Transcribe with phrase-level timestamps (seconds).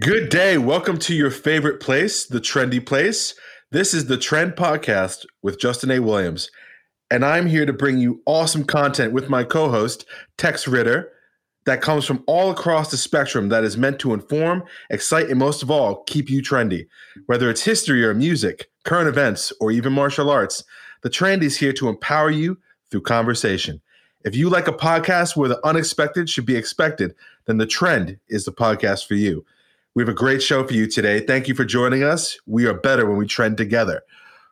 [0.00, 0.58] Good day.
[0.58, 3.34] Welcome to your favorite place, the trendy place.
[3.72, 5.98] This is the Trend Podcast with Justin A.
[5.98, 6.52] Williams.
[7.10, 10.06] And I'm here to bring you awesome content with my co host,
[10.36, 11.10] Tex Ritter,
[11.66, 15.64] that comes from all across the spectrum that is meant to inform, excite, and most
[15.64, 16.86] of all, keep you trendy.
[17.26, 20.62] Whether it's history or music, current events, or even martial arts,
[21.02, 22.56] the trend is here to empower you
[22.92, 23.80] through conversation.
[24.24, 28.44] If you like a podcast where the unexpected should be expected, then the trend is
[28.44, 29.44] the podcast for you.
[29.98, 31.18] We have a great show for you today.
[31.18, 32.38] Thank you for joining us.
[32.46, 34.02] We are better when we trend together.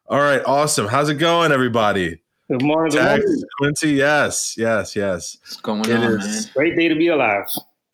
[0.09, 0.89] All right, awesome.
[0.89, 2.21] How's it going, everybody?
[2.51, 3.43] Good morning, good morning.
[3.61, 5.37] Quincy, yes, yes, yes.
[5.43, 6.27] What's going It on, is.
[6.27, 6.53] man?
[6.53, 7.45] Great day to be alive.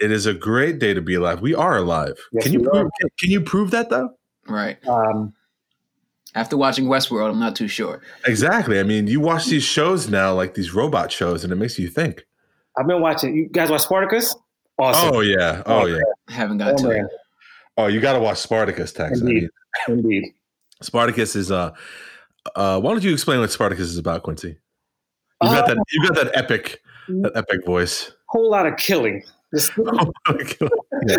[0.00, 1.42] It is a great day to be alive.
[1.42, 2.14] We are alive.
[2.32, 4.14] Yes, can you prove, can, can you prove that though?
[4.48, 4.78] Right.
[4.88, 5.34] Um,
[6.34, 8.00] After watching Westworld, I'm not too sure.
[8.26, 8.80] Exactly.
[8.80, 11.88] I mean, you watch these shows now, like these robot shows, and it makes you
[11.88, 12.24] think.
[12.78, 13.36] I've been watching.
[13.36, 14.34] You guys watch Spartacus?
[14.78, 15.10] Awesome.
[15.16, 15.62] Oh yeah.
[15.66, 15.98] Oh yeah.
[16.30, 17.04] I haven't got Oh, to man.
[17.04, 17.10] it.
[17.76, 19.18] Oh, you got to watch Spartacus, Tex.
[19.18, 19.42] I Indeed.
[19.88, 20.24] mean, Indeed.
[20.82, 21.70] Spartacus is uh,
[22.56, 22.80] uh.
[22.80, 24.48] Why don't you explain what Spartacus is about, Quincy?
[25.42, 25.84] You got Uh, that.
[25.92, 28.12] You got that epic, that epic voice.
[28.28, 29.22] Whole lot of killing.
[29.54, 29.72] Just
[31.06, 31.16] Yeah.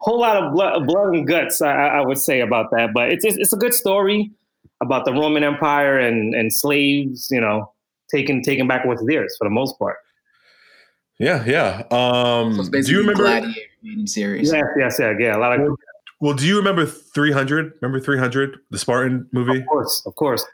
[0.00, 1.62] whole lot of blood, blood and guts.
[1.62, 4.30] I, I I would say about that, but it's it's, it's a good story
[4.82, 7.28] about the Roman Empire and and slaves.
[7.30, 7.72] You know,
[8.10, 9.96] taking taking back what's theirs for the most part.
[11.22, 11.82] Yeah, yeah.
[11.90, 13.22] Um, So it's do you remember?
[13.22, 14.52] Gladiator series.
[14.52, 15.36] Yes, yes, yeah, yeah.
[15.36, 15.76] A lot of,
[16.20, 17.72] Well, do you remember 300?
[17.80, 19.60] Remember 300, the Spartan movie?
[19.60, 20.44] of course, of course.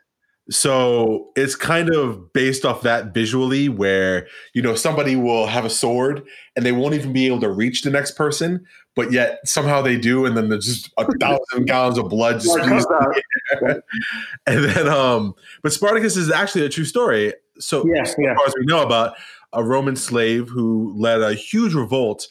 [0.50, 5.70] So it's kind of based off that visually, where you know somebody will have a
[5.70, 6.22] sword
[6.56, 8.64] and they won't even be able to reach the next person,
[8.96, 12.46] but yet somehow they do, and then there's just a thousand gallons of blood just
[12.56, 13.14] Blood spewing out.
[13.60, 13.82] the.
[14.46, 17.34] And then, um, but Spartacus is actually a true story.
[17.58, 18.34] So, Yeah, so yeah.
[18.34, 19.16] far as we know about
[19.52, 22.28] a Roman slave who led a huge revolt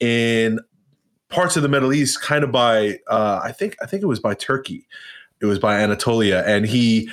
[0.00, 0.60] in
[1.28, 4.20] parts of the Middle East, kind of by uh, I think I think it was
[4.20, 4.86] by Turkey.
[5.40, 7.10] It was by Anatolia, and he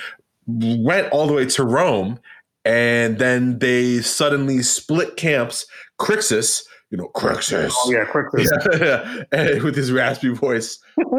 [0.47, 2.19] went all the way to Rome,
[2.63, 5.65] and then they suddenly split camps.
[5.99, 8.25] Crixus, you know, Crixus, Oh yeah, quick.
[8.79, 10.79] yeah, with his raspy voice.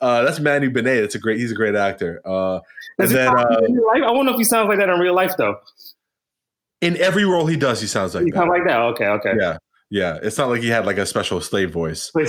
[0.00, 1.00] Uh, that's Manu Bennett.
[1.00, 1.38] That's a great.
[1.38, 2.20] He's a great actor.
[2.26, 2.60] Uh,
[2.98, 4.04] and then uh, like that in real?
[4.04, 5.56] I wonder if he sounds like that in real life though.
[6.84, 8.38] In every role he does, he sounds like He that.
[8.38, 8.78] sounds like that.
[8.80, 9.32] Okay, okay.
[9.40, 9.58] yeah,
[9.90, 10.18] yeah.
[10.22, 12.12] It's not like he had like a special slave voice.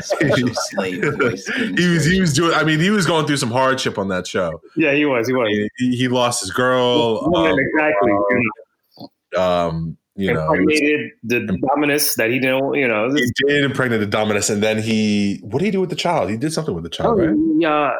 [0.00, 1.46] Special slave voice.
[1.76, 2.54] he was he was doing.
[2.54, 4.60] I mean, he was going through some hardship on that show.
[4.76, 5.26] yeah, he was.
[5.28, 5.48] He was.
[5.78, 7.30] He, he lost his girl.
[7.34, 8.12] Um, exactly.
[8.12, 12.74] you um, you know, he, was- impregnated the dominus that he didn't.
[12.74, 15.38] You know, he did impregnate the Dominus, and then he.
[15.42, 16.30] What did he do with the child?
[16.30, 17.30] He did something with the child, right?
[17.30, 17.90] he uh,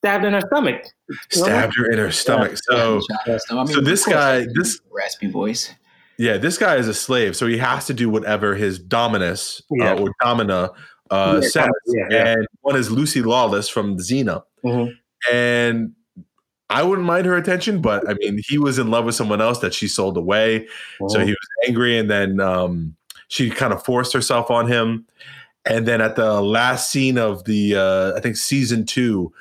[0.00, 0.82] stabbed in her stomach.
[1.30, 2.56] Stabbed her in her stomach.
[2.70, 3.00] So.
[3.50, 5.70] I mean, So this guy- this- raspy voice.
[6.16, 9.92] Yeah, this guy is a slave, so he has to do whatever his dominus Yeah.
[9.94, 10.70] uh, or domina
[11.10, 11.68] uh, Yeah, says.
[11.86, 12.28] yeah, yeah.
[12.28, 14.92] And one is Lucy Lawless from Xena, Mhm.
[15.32, 15.92] and
[16.68, 19.58] I wouldn't mind her attention, but I mean, he was in love with someone else
[19.60, 20.68] that she sold away,
[21.08, 22.94] so he was angry, and then um,
[23.28, 25.06] she kind of forced herself on him.
[25.64, 29.32] And then at the last scene of the, uh, I think season two,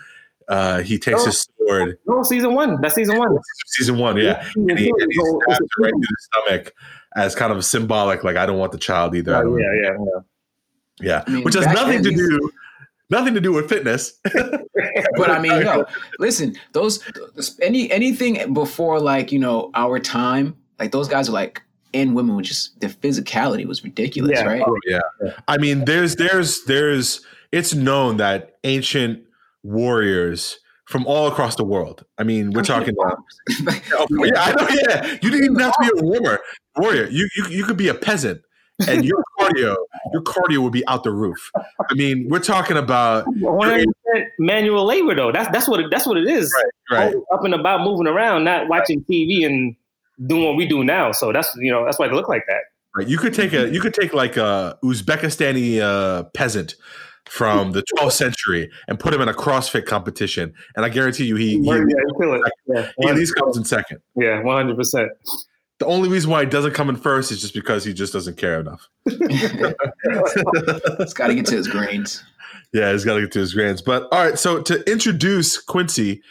[0.49, 1.25] uh, he takes Oh.
[1.25, 1.97] his sword.
[2.07, 2.81] no, season one.
[2.81, 3.37] That's season one.
[3.67, 4.43] Season one, yeah.
[4.47, 6.73] Season And he, two and he go- stabs her right through the stomach
[7.15, 9.35] as kind of a symbolic, like I don't want the child either.
[9.35, 10.19] Oh, yeah, yeah, yeah.
[11.01, 12.51] yeah, I mean, which has nothing to do,
[13.09, 14.13] nothing to do with fitness.
[15.17, 15.85] But I mean, yo,
[16.19, 17.03] listen, those
[17.61, 21.61] any anything before like you know our time, like those guys are like
[21.93, 24.45] and women were just the physicality was ridiculous, Yeah.
[24.45, 24.63] right?
[24.65, 24.99] Oh, yeah.
[25.49, 27.21] I mean, there's, there's, there's.
[27.51, 29.23] It's known that ancient
[29.63, 30.59] warriors
[30.89, 32.03] from all across the world.
[32.17, 32.95] I mean, we're talking.
[32.99, 33.17] About,
[33.93, 34.67] Oh, yeah, I know.
[34.69, 36.39] Yeah, you didn't even have to be a warrior.
[36.77, 38.41] Warrior, you you you could be a peasant,
[38.87, 39.75] and your cardio,
[40.11, 41.51] your cardio would be out the roof.
[41.57, 43.87] I mean, we're talking about One hundred
[44.39, 45.31] manual labor, though.
[45.31, 46.51] That's that's what it, that's what it is.
[46.91, 47.13] right.
[47.13, 47.15] right.
[47.33, 49.75] Up and about, moving around, not watching TV and
[50.25, 51.11] doing what we do now.
[51.11, 52.61] So that's you know that's why they look like that.
[52.95, 53.07] Right.
[53.07, 56.75] You could take a you could take like a Uzbekistani uh, peasant
[57.27, 61.35] from the 12th century and put him in a CrossFit competition, and I guarantee you
[61.35, 62.51] he, he, yeah, you it.
[62.67, 63.99] Yeah, he at least comes in second.
[64.15, 65.11] yeah, one hundred percent.
[65.79, 68.37] The only reason why he doesn't come in first is just because he just doesn't
[68.37, 68.89] care enough.
[70.99, 72.23] It's got to get to his grains.
[72.73, 73.81] Yeah, he's got to get to his grands.
[73.81, 76.21] But all right, so to introduce Quincy,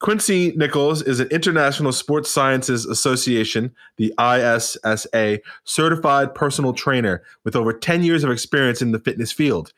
[0.00, 7.72] Quincy Nichols is an International Sports Sciences Association, the ISSA, certified personal trainer with over
[7.72, 9.72] 10 years of experience in the fitness field.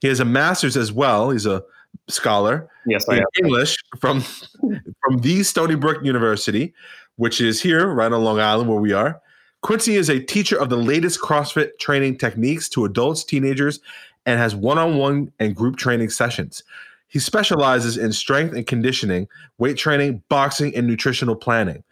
[0.00, 1.30] He has a master's as well.
[1.30, 1.62] He's a
[2.08, 3.22] scholar Yes, in.
[3.38, 6.72] English from from the Stony Brook University,
[7.16, 9.20] which is here right on Long Island where we are.
[9.62, 13.80] Quincy is a teacher of the latest CrossFit training techniques to adults, teenagers,
[14.24, 16.62] and has one on one and group training sessions.
[17.08, 21.82] He specializes in strength and conditioning, weight training, boxing, and nutritional planning.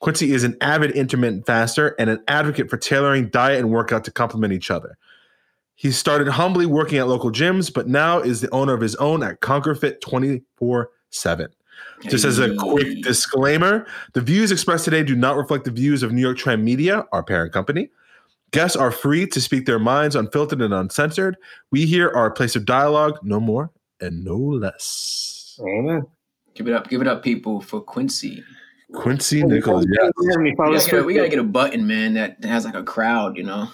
[0.00, 4.10] Quincy is an avid intermittent faster and an advocate for tailoring diet and workout to
[4.10, 4.96] complement each other.
[5.76, 9.22] He started humbly working at local gyms, but now is the owner of his own
[9.22, 11.48] at Conquer Fit 24 7.
[12.02, 16.12] Just as a quick disclaimer, the views expressed today do not reflect the views of
[16.12, 17.90] New York Trend Media, our parent company.
[18.52, 21.36] Guests are free to speak their minds unfiltered and uncensored.
[21.70, 23.70] We here are a place of dialogue, no more
[24.00, 25.58] and no less.
[25.60, 26.06] Amen.
[26.54, 28.42] Give it up, give it up, people, for Quincy.
[28.94, 30.10] Quincy Nichols, yeah.
[30.16, 33.42] We gotta, a, we gotta get a button, man, that has like a crowd, you
[33.42, 33.68] know,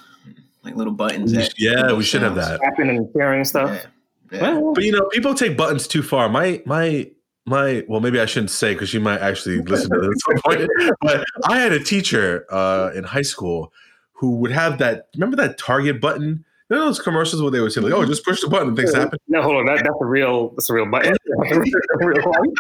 [0.63, 1.33] like little buttons.
[1.33, 2.61] That, yeah, we should have that.
[2.61, 3.71] Tapping and sharing stuff.
[3.71, 3.87] Yeah.
[4.33, 4.59] Yeah.
[4.59, 6.29] Well, But you know, people take buttons too far.
[6.29, 7.11] My my
[7.45, 10.69] my well, maybe I shouldn't say because she might actually listen to this point.
[11.01, 13.73] But I had a teacher uh, in high school
[14.13, 15.09] who would have that.
[15.15, 16.45] Remember that Target button?
[16.71, 18.77] You know those commercials where they would say like, "Oh, just push the button, and
[18.77, 19.67] things happen." no, hold on.
[19.67, 20.51] That, that's a real.
[20.51, 21.15] That's a real button.
[21.37, 22.55] A real one.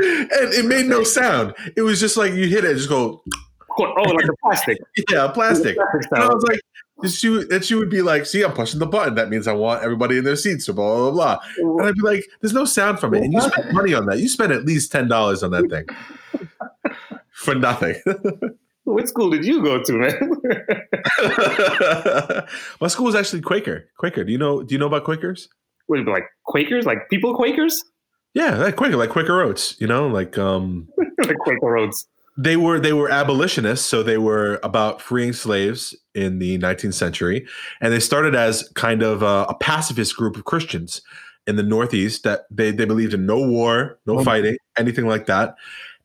[0.00, 1.54] And it made no sound.
[1.76, 3.22] It was just like you hit it, just go,
[3.78, 4.78] oh, like the plastic.
[5.10, 5.76] yeah, plastic.
[5.76, 6.60] Plastic And I was like,
[7.06, 9.14] she would, and she would be like, "See, I'm pushing the button.
[9.14, 11.38] That means I want everybody in their seats." So blah blah blah.
[11.58, 14.18] And I'd be like, "There's no sound from it, and you spent money on that.
[14.18, 15.86] You spent at least ten dollars on that thing
[17.30, 17.94] for nothing."
[18.84, 20.16] What school did you go to, man?
[22.80, 23.86] My school was actually Quaker.
[23.98, 24.24] Quaker.
[24.24, 24.62] Do you know?
[24.62, 25.50] Do you know about Quakers?
[25.88, 26.86] What, like Quakers?
[26.86, 27.78] Like people Quakers?
[28.32, 29.76] Yeah, like Quaker, like Quaker Oats.
[29.78, 30.88] You know, like um,
[31.26, 32.08] like Quaker Roads.
[32.40, 37.46] They were they were abolitionists, so they were about freeing slaves in the 19th century,
[37.80, 41.02] and they started as kind of a, a pacifist group of Christians
[41.48, 44.24] in the Northeast that they they believed in no war, no Mhm.
[44.24, 45.56] fighting, anything like that,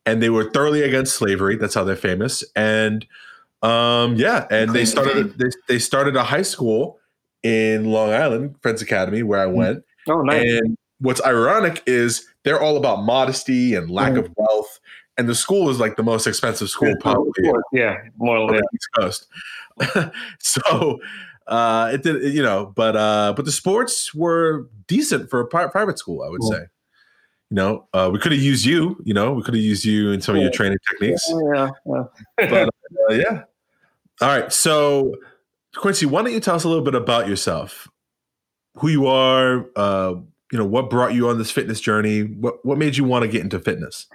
[0.07, 1.55] and they were thoroughly against slavery.
[1.55, 3.05] That's how they're famous, and
[3.61, 6.99] um, yeah, and they started they, they started a high school
[7.43, 9.83] in Long Island, Friends Academy, where I went.
[10.07, 10.43] Oh, nice.
[10.61, 14.19] And what's ironic is they're all about modesty and lack Mhm.
[14.25, 14.72] of wealth.
[15.17, 17.31] And the school is like the most expensive school probably
[17.71, 18.63] yeah, more or less.
[18.73, 19.27] East Coast.
[20.39, 20.99] so
[21.47, 25.67] uh, it did, you know, but uh, but the sports were decent for a pri-
[25.67, 26.49] private school, I would Yeah.
[26.57, 26.65] say.
[27.49, 28.97] You know, uh, we could have used you.
[29.03, 31.31] You know, we could have used you in some of your training techniques.
[31.53, 32.03] Yeah, yeah.
[32.37, 32.69] But
[33.09, 33.43] uh, yeah.
[34.21, 34.51] All right.
[34.51, 35.13] So
[35.75, 37.87] Quincy, why don't you tell us a little bit about yourself?
[38.77, 40.15] Who you are, uh,
[40.51, 42.21] you know, what brought you on this fitness journey?
[42.23, 44.07] What what made you want to get into fitness?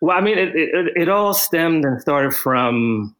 [0.00, 3.14] Well, I mean, it, it, it all stemmed and started from,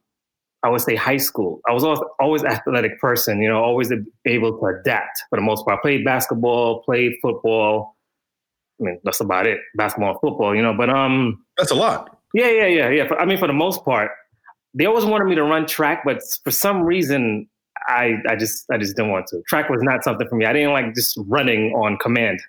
[0.62, 1.61] I would say, high school.
[1.69, 3.90] I was always, always an athletic person, you know, always
[4.26, 5.78] able to adapt for the most part.
[5.78, 7.96] I played basketball, played football.
[8.81, 9.58] I mean, that's about it.
[9.75, 10.75] Basketball and football, you know.
[10.76, 12.19] But um, That's a lot.
[12.34, 13.14] yeah, yeah, yeah, yeah.
[13.19, 14.11] I mean, for the most part,
[14.75, 17.49] they always wanted me to run track, but for some reason,
[17.88, 19.40] I, I just, I just didn't want to.
[19.49, 20.44] Track was not something for me.
[20.44, 22.40] I didn't like just running on command.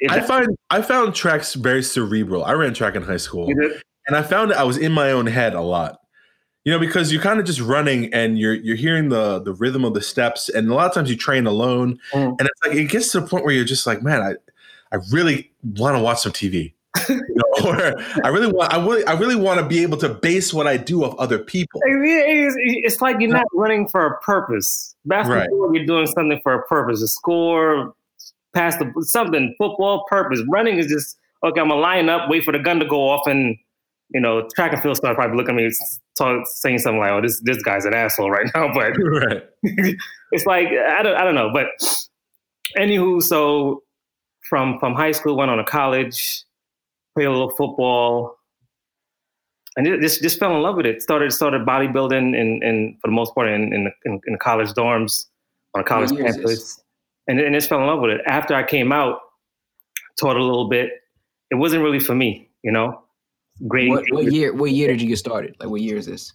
[0.00, 2.44] It- I find I found tracks very cerebral.
[2.44, 3.48] I ran track in high school.
[4.06, 5.98] and I found I was in my own head a lot.
[6.64, 9.84] You know, because you're kind of just running and you're you're hearing the the rhythm
[9.84, 12.36] of the steps, and a lot of times you train alone, Mm.
[12.38, 14.34] and it's like it gets to the point where you're just like, man, I
[14.94, 16.74] I really want to watch some TV.
[17.08, 20.08] you know, or I really want I really I really want to be able to
[20.10, 21.80] base what I do off other people.
[21.84, 24.94] It's, it's like you're not running for a purpose.
[25.06, 27.00] Basketball, you're doing something for a purpose.
[27.02, 27.94] A score,
[28.58, 29.54] pass the something.
[29.58, 30.42] Football, purpose.
[30.48, 31.60] Running is just okay.
[31.60, 33.56] I'm gonna line up, wait for the gun to go off, and
[34.10, 35.70] you know, track and field stars probably look at me,
[36.16, 39.42] talk, saying something like, "Oh, this this guy's an asshole right now." But right.
[40.32, 41.50] it's like I don't I don't know.
[41.52, 41.66] But
[42.76, 43.82] anywho, so
[44.48, 46.44] from from high school, went on to college,
[47.14, 48.38] played a little football,
[49.76, 51.02] and just just fell in love with it.
[51.02, 54.70] Started started bodybuilding, and and for the most part in in, in, in the college
[54.70, 55.26] dorms
[55.74, 56.82] on a college year is campus,
[57.28, 58.20] and and just fell in love with it.
[58.26, 59.20] After I came out,
[60.18, 60.90] taught a little bit.
[61.50, 63.02] It wasn't really for me, you know.
[63.66, 63.88] Great.
[63.88, 64.52] What, what year?
[64.52, 65.56] What year did you get started?
[65.60, 66.32] Like, what year is this?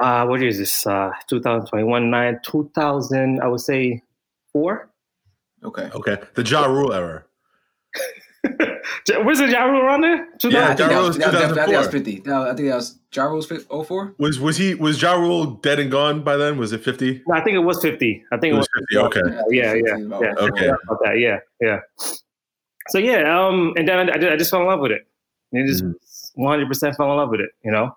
[0.00, 0.86] uh, what year is this?
[0.86, 4.02] Uh, 2021, nine, 2000, I would say
[4.52, 4.90] four.
[5.64, 5.90] Okay.
[5.94, 6.18] Okay.
[6.34, 7.24] The Ja Rule era.
[9.10, 10.26] Was it Ja Rule around there?
[10.50, 11.90] Yeah, I think, that was, Ja Rule that, that, I think that was 2004.
[11.90, 12.22] 50.
[12.26, 14.14] No, I think that was Ja Rule's 04?
[14.18, 16.58] Was was he was Ja Rule dead and gone by then?
[16.58, 17.22] Was it fifty?
[17.26, 18.24] No, I think it was 50.
[18.32, 18.84] I think It it was was.
[18.90, 18.96] fifty.
[18.98, 19.20] Okay.
[19.50, 20.34] Yeah, yeah, About- yeah.
[20.38, 20.66] Okay.
[20.68, 21.80] About that, yeah, yeah.
[22.90, 25.06] So yeah, um, and then I, I, just, fell in love with it.
[25.52, 25.94] And just Mhm.
[26.38, 27.96] 100% fell in love with it, you know.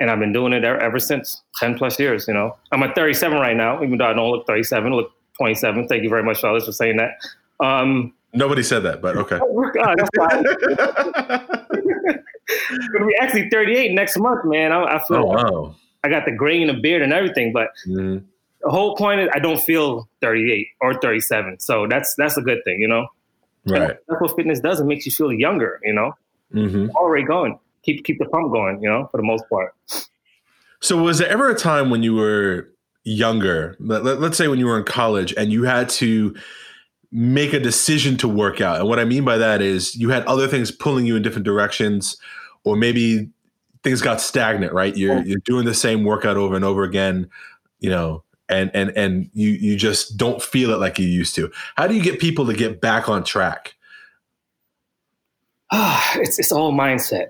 [0.00, 2.56] And I've been doing it ever, ever since 10 plus years, you know.
[2.72, 5.86] I'm at 37 right now, even though I don't look 37, I look 27.
[5.88, 7.18] Thank you very much, fellas, for saying that.
[7.64, 9.40] Um, Nobody said that, but okay.
[9.42, 10.44] oh, God, that's fine.
[12.92, 14.72] Gonna be actually 38 next month, man.
[14.72, 15.76] I, I feel oh wow.
[16.02, 18.24] I got the gray in the beard and everything, but mm-hmm.
[18.62, 21.60] the whole point is I don't feel 38 or 37.
[21.60, 23.06] So that's that's a good thing, you know.
[23.66, 23.82] Right.
[23.82, 24.80] And that's what fitness does.
[24.80, 26.14] It makes you feel younger, you know.
[26.52, 26.90] Mm-hmm.
[26.90, 27.58] Already going.
[27.82, 29.74] Keep keep the pump going, you know, for the most part.
[30.80, 32.70] So was there ever a time when you were
[33.04, 36.34] younger, let, us say when you were in college and you had to
[37.12, 38.78] make a decision to work out.
[38.78, 41.44] And what I mean by that is you had other things pulling you in different
[41.44, 42.16] directions,
[42.64, 43.28] or maybe
[43.82, 44.96] things got stagnant, right?
[44.96, 47.28] You're you're doing the same workout over and over again,
[47.80, 51.50] you know, and and and you you just don't feel it like you used to.
[51.76, 53.74] How do you get people to get back on track?
[55.72, 57.28] Ah, it's it's all mindset.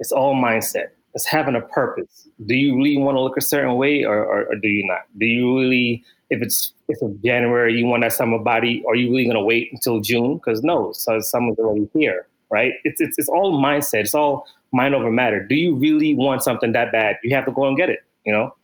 [0.00, 0.88] It's all mindset.
[1.14, 2.26] It's having a purpose.
[2.46, 5.02] Do you really want to look a certain way, or, or, or do you not?
[5.18, 9.10] Do you really if it's if it's January, you want that summer body, are you
[9.10, 10.36] really going to wait until June?
[10.36, 12.72] Because no, so summer's already here, right?
[12.84, 14.00] It's, it's it's all mindset.
[14.00, 15.46] It's all mind over matter.
[15.46, 17.16] Do you really want something that bad?
[17.22, 18.00] You have to go and get it.
[18.24, 18.54] You know,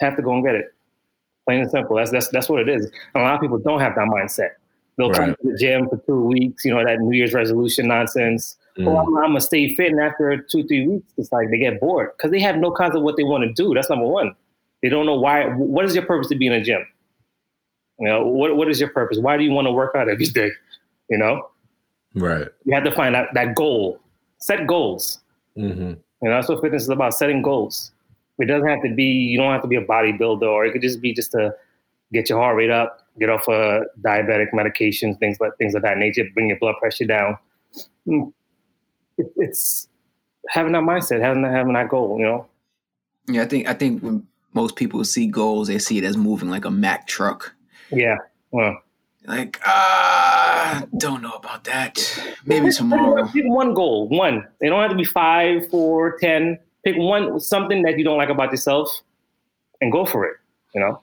[0.00, 0.74] have to go and get it.
[1.46, 1.96] Plain and simple.
[1.96, 2.84] That's that's that's what it is.
[3.14, 4.50] And a lot of people don't have that mindset.
[4.98, 5.16] They'll right.
[5.16, 6.66] come to the gym for two weeks.
[6.66, 8.56] You know that New Year's resolution nonsense.
[8.78, 8.88] Mm.
[8.88, 11.80] Oh, I'm, I'm, gonna stay fit, and after two three weeks, it's like they get
[11.80, 13.72] bored because they have no concept of what they want to do.
[13.72, 14.34] That's number one.
[14.82, 15.44] They don't know why.
[15.46, 16.86] What is your purpose to be in a gym?
[17.98, 19.18] You know, what what is your purpose?
[19.18, 20.50] Why do you want to work out every day?
[21.08, 21.48] You know,
[22.14, 22.48] right.
[22.64, 24.00] You have to find that that goal.
[24.38, 25.20] Set goals.
[25.56, 25.80] Mm-hmm.
[25.80, 27.92] You know, that's what fitness is about: setting goals.
[28.38, 29.04] It doesn't have to be.
[29.04, 31.54] You don't have to be a bodybuilder, or it could just be just to
[32.12, 35.98] get your heart rate up, get off of diabetic medications, things like things of that
[35.98, 37.38] nature, bring your blood pressure down.
[38.06, 38.32] Mm.
[39.18, 39.88] It, it's
[40.48, 42.18] having that mindset, having that, having that goal.
[42.18, 42.46] You know.
[43.28, 46.50] Yeah, I think I think when most people see goals, they see it as moving
[46.50, 47.54] like a Mack truck.
[47.90, 48.16] Yeah.
[48.50, 48.78] Well.
[49.26, 51.98] Like, ah, uh, don't know about that.
[52.44, 53.26] Maybe tomorrow.
[53.26, 54.46] Pick one goal, one.
[54.60, 56.60] They don't have to be five, four, ten.
[56.84, 58.88] Pick one, something that you don't like about yourself,
[59.80, 60.36] and go for it.
[60.76, 61.02] You know.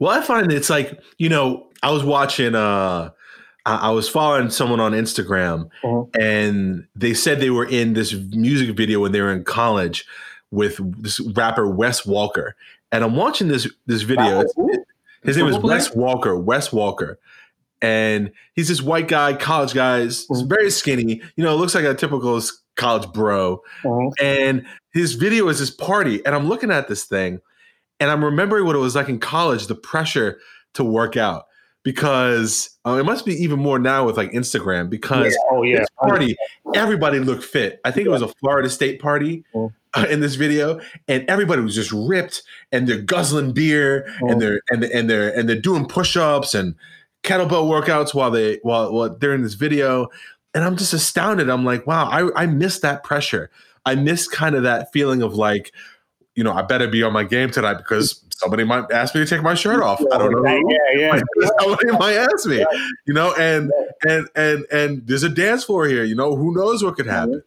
[0.00, 2.56] Well, I find it's like you know, I was watching.
[2.56, 3.10] uh
[3.66, 6.04] I was following someone on Instagram, uh-huh.
[6.20, 10.04] and they said they were in this music video when they were in college
[10.50, 12.56] with this rapper Wes Walker.
[12.92, 14.44] And I'm watching this this video.
[14.56, 14.74] Wow.
[15.24, 16.38] His name is Wes Walker.
[16.38, 17.18] Wes Walker.
[17.80, 20.02] And he's this white guy, college guy.
[20.02, 20.48] He's mm-hmm.
[20.48, 21.20] very skinny.
[21.36, 22.40] You know, looks like a typical
[22.76, 23.62] college bro.
[23.82, 24.24] Mm-hmm.
[24.24, 26.24] And his video is this party.
[26.24, 27.40] And I'm looking at this thing
[28.00, 30.38] and I'm remembering what it was like in college, the pressure
[30.74, 31.46] to work out.
[31.82, 35.50] Because uh, it must be even more now with like Instagram because yeah.
[35.50, 35.84] Oh, yeah.
[36.00, 36.34] party,
[36.74, 37.78] everybody looked fit.
[37.84, 38.12] I think yeah.
[38.12, 39.44] it was a Florida State party.
[39.54, 39.74] Mm-hmm
[40.10, 44.28] in this video, and everybody was just ripped, and they're guzzling beer, oh.
[44.28, 46.74] and they're and and they're and they're doing push-ups and
[47.22, 50.08] kettlebell workouts while they while, while during this video,
[50.54, 51.48] and I'm just astounded.
[51.48, 53.50] I'm like, wow, I I miss that pressure.
[53.86, 55.72] I miss kind of that feeling of like,
[56.34, 59.26] you know, I better be on my game tonight because somebody might ask me to
[59.26, 60.00] take my shirt off.
[60.12, 60.44] I don't know.
[60.44, 61.20] Yeah, yeah.
[61.60, 62.64] Somebody might ask me,
[63.06, 63.70] you know, and
[64.06, 66.04] and and and there's a dance floor here.
[66.04, 67.42] You know, who knows what could happen.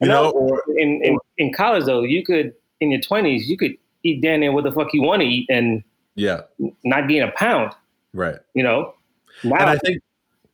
[0.00, 3.76] You know, or, in, in, in college though, you could in your twenties, you could
[4.02, 5.82] eat down there what the fuck you want to eat and
[6.14, 6.42] yeah,
[6.84, 7.72] not gain a pound.
[8.12, 8.36] Right.
[8.54, 8.94] You know.
[9.44, 10.02] Now, and I think.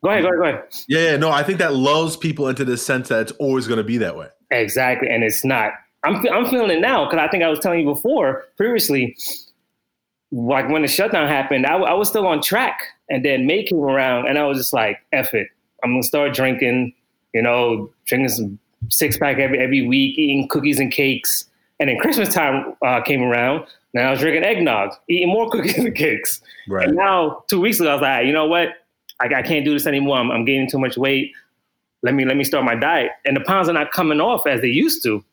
[0.03, 0.23] Go ahead.
[0.23, 0.39] Go ahead.
[0.39, 0.65] Go ahead.
[0.87, 1.17] Yeah, yeah.
[1.17, 3.99] No, I think that lulls people into this sense that it's always going to be
[3.99, 4.29] that way.
[4.51, 5.73] Exactly, and it's not.
[6.05, 9.17] I'm I'm feeling it now because I think I was telling you before previously.
[10.31, 13.81] Like when the shutdown happened, I, I was still on track, and then May came
[13.81, 15.49] around, and I was just like, "Eff it,
[15.83, 16.95] I'm gonna start drinking."
[17.35, 21.45] You know, drinking some six pack every every week, eating cookies and cakes.
[21.81, 23.65] And then Christmas time uh, came around.
[23.95, 26.41] Now I was drinking eggnog, eating more cookies and cakes.
[26.69, 26.89] Right.
[26.89, 28.71] And now two weeks ago, I was like, you know what?
[29.21, 30.19] I, I can't do this anymore.
[30.19, 31.33] I'm, I'm gaining too much weight.
[32.03, 33.11] Let me let me start my diet.
[33.25, 35.25] And the pounds are not coming off as they used to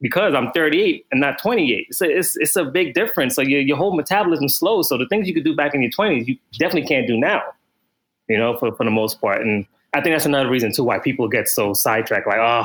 [0.00, 1.94] because I'm 38 and not 28.
[1.94, 3.34] So it's it's a big difference.
[3.34, 4.88] So your your whole metabolism slows.
[4.88, 7.42] So the things you could do back in your 20s, you definitely can't do now.
[8.28, 9.42] You know, for for the most part.
[9.42, 9.66] And
[9.96, 12.26] I think that's another reason too why people get so sidetracked.
[12.26, 12.64] Like, oh,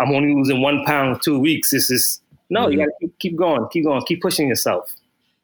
[0.00, 1.70] I'm only losing one pound in two weeks.
[1.70, 2.20] This is
[2.50, 2.62] no.
[2.62, 2.72] Mm-hmm.
[2.72, 4.92] You got to keep, keep, going, keep going, keep pushing yourself.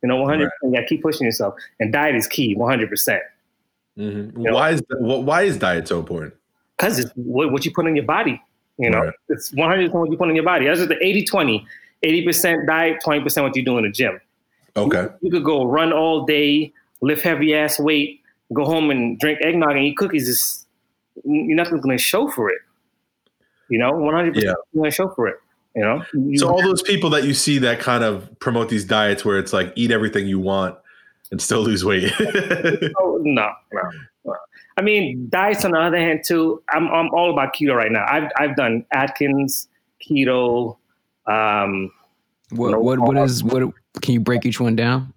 [0.02, 0.44] You know, 100.
[0.44, 0.52] Right.
[0.62, 2.88] You got to keep pushing yourself, and diet is key, 100.
[2.88, 3.22] percent
[3.96, 4.42] mm-hmm.
[4.52, 6.34] Why is why is diet so important?
[6.76, 8.40] Because it's what, what, you put in your body.
[8.78, 9.14] You know, right.
[9.28, 10.66] it's 100 percent what you put in your body.
[10.66, 11.66] That's just the 80 20.
[12.02, 14.20] 80 percent diet, 20 percent what you do in the gym.
[14.76, 15.02] Okay.
[15.02, 18.20] You, you, could go run all day, lift heavy ass weight,
[18.52, 20.28] go home and drink eggnog and eat cookies.
[20.28, 20.66] It's
[21.24, 22.58] nothing's going to show for it.
[23.68, 24.54] You know, 100% yeah.
[24.74, 25.36] going to show for it.
[25.76, 26.36] You know?
[26.36, 29.52] So all those people that you see that kind of promote these diets where it's
[29.52, 30.76] like eat everything you want
[31.30, 32.12] and still lose weight.
[32.20, 33.82] oh, no, no,
[34.24, 34.34] no.
[34.76, 36.62] I mean, diets on the other hand too.
[36.70, 38.06] I'm I'm all about keto right now.
[38.08, 39.68] I've I've done Atkins,
[40.00, 40.76] keto,
[41.26, 41.90] um,
[42.50, 43.62] What no what what is what?
[44.02, 45.12] Can you break each one down?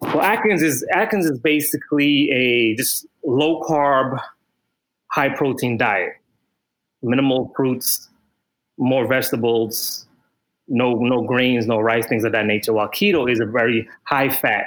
[0.00, 4.20] Well, Atkins is Atkins is basically a just low carb,
[5.12, 6.14] high protein diet,
[7.02, 8.08] minimal fruits,
[8.78, 10.06] more vegetables,
[10.68, 12.72] no no grains, no rice, things of that nature.
[12.72, 14.66] While keto is a very high fat,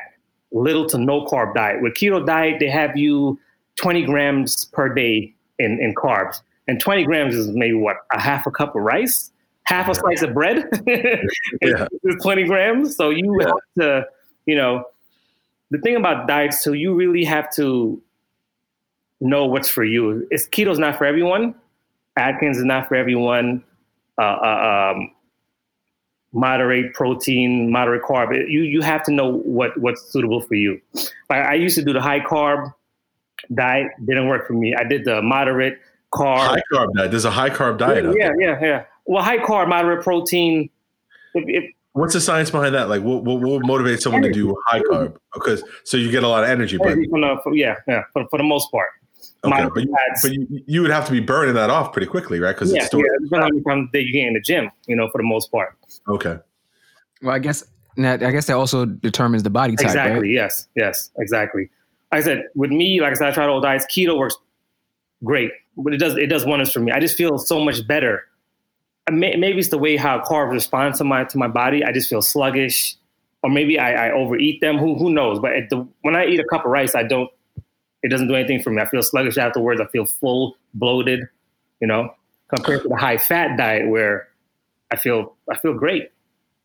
[0.52, 1.82] little to no carb diet.
[1.82, 3.40] With keto diet, they have you
[3.82, 6.42] 20 grams per day in, in carbs.
[6.68, 9.32] And 20 grams is maybe what, a half a cup of rice?
[9.66, 11.88] Half a slice of bread yeah.
[12.04, 12.96] is 20 grams.
[12.96, 13.48] So you yeah.
[13.48, 14.06] have to,
[14.46, 14.84] you know,
[15.72, 18.02] the thing about diets too, you really have to
[19.26, 20.28] know what's for you.
[20.32, 21.56] It's keto's not for everyone.
[22.18, 23.64] Atkins is not for everyone.
[24.18, 25.12] Uh, uh, um,
[26.32, 28.36] moderate protein, moderate carb.
[28.50, 30.80] You you have to know what what's suitable for you.
[31.30, 32.74] Like I used to do the high carb
[33.54, 34.76] diet, didn't work for me.
[34.76, 35.80] I did the moderate
[36.14, 36.38] carb.
[36.38, 37.12] High carb diet.
[37.12, 38.06] There's a high carb diet.
[38.18, 40.70] Yeah, yeah, yeah, Well, high carb, moderate protein.
[41.34, 42.90] If, if, What's the science behind that?
[42.90, 44.42] Like, what, what, what motivates someone energy.
[44.42, 45.16] to do high carb?
[45.34, 48.28] Because so you get a lot of energy, but energy the, for, yeah, yeah, for,
[48.30, 48.90] for the most part.
[49.46, 52.40] Okay, but, you, but you, you, would have to be burning that off pretty quickly,
[52.40, 52.54] right?
[52.54, 55.10] Because yeah, it's still yeah, depending on the you get in the gym, you know,
[55.12, 55.78] for the most part.
[56.10, 56.38] Okay.
[57.22, 57.64] Well, I guess
[57.98, 59.86] that I guess that also determines the body type.
[59.86, 60.22] Exactly.
[60.22, 60.32] Right?
[60.32, 60.68] Yes.
[60.76, 61.12] Yes.
[61.18, 61.70] Exactly.
[62.12, 63.86] Like I said, with me, like I said, I tried all diets.
[63.86, 64.36] Keto works
[65.24, 66.92] great, but it does it does wonders for me.
[66.92, 68.24] I just feel so much better.
[69.12, 71.84] Maybe it's the way how carbs respond to my to my body.
[71.84, 72.96] I just feel sluggish,
[73.44, 74.78] or maybe I, I overeat them.
[74.78, 75.40] Who who knows?
[75.40, 77.30] But the, when I eat a cup of rice, I don't.
[78.06, 78.84] It doesn't do anything for me.
[78.84, 79.82] I feel sluggish afterwards.
[79.82, 81.28] I feel full, bloated.
[81.82, 82.14] You know,
[82.54, 84.28] compared to the high fat diet where
[84.92, 86.12] I feel I feel great.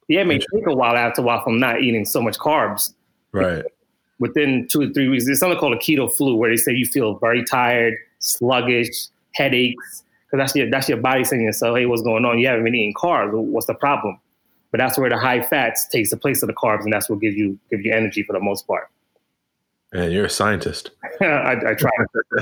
[0.06, 2.92] Yeah, it may take a while after a while from not eating so much carbs.
[3.32, 3.64] Right.
[4.18, 6.85] Within two or three weeks, there's something called a keto flu where they say you
[6.85, 12.02] feel very tired, sluggish, headaches, because that's your that's your body saying yourself, "Hey, what's
[12.02, 12.38] going on?
[12.38, 13.32] You haven't been eating carbs.
[13.32, 14.18] What's the problem?"
[14.73, 17.20] But that's where the high fats takes the place of the carbs, and that's what
[17.20, 18.90] gives you gives you energy for the most part.
[19.92, 20.90] Man, you're a scientist.
[21.20, 21.90] I, I try.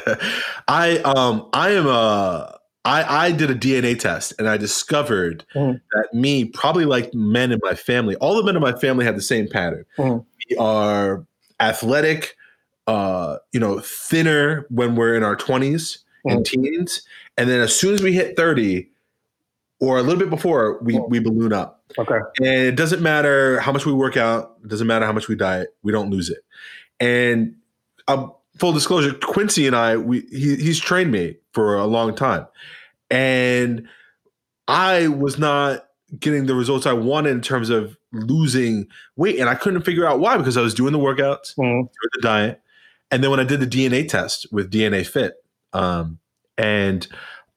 [0.68, 2.58] I um I am a
[2.88, 5.78] I, I did a DNA test and I discovered mm.
[5.92, 9.14] that me, probably like men in my family, all the men in my family had
[9.14, 9.84] the same pattern.
[9.98, 10.24] Mm.
[10.48, 11.26] We are
[11.60, 12.34] athletic,
[12.86, 16.32] uh, you know, thinner when we're in our 20s mm.
[16.32, 17.02] and teens.
[17.36, 18.88] And then as soon as we hit 30
[19.80, 21.84] or a little bit before, we, we balloon up.
[21.98, 22.18] Okay.
[22.38, 25.34] And it doesn't matter how much we work out, it doesn't matter how much we
[25.34, 26.38] diet, we don't lose it.
[27.00, 27.54] And
[28.08, 32.46] um, full disclosure, Quincy and I, we he, he's trained me for a long time.
[33.10, 33.88] And
[34.66, 35.86] I was not
[36.18, 40.20] getting the results I wanted in terms of losing weight, and I couldn't figure out
[40.20, 41.72] why because I was doing the workouts, mm.
[41.72, 42.60] doing the diet,
[43.10, 45.34] and then when I did the DNA test with DNA Fit,
[45.72, 46.18] um,
[46.56, 47.06] and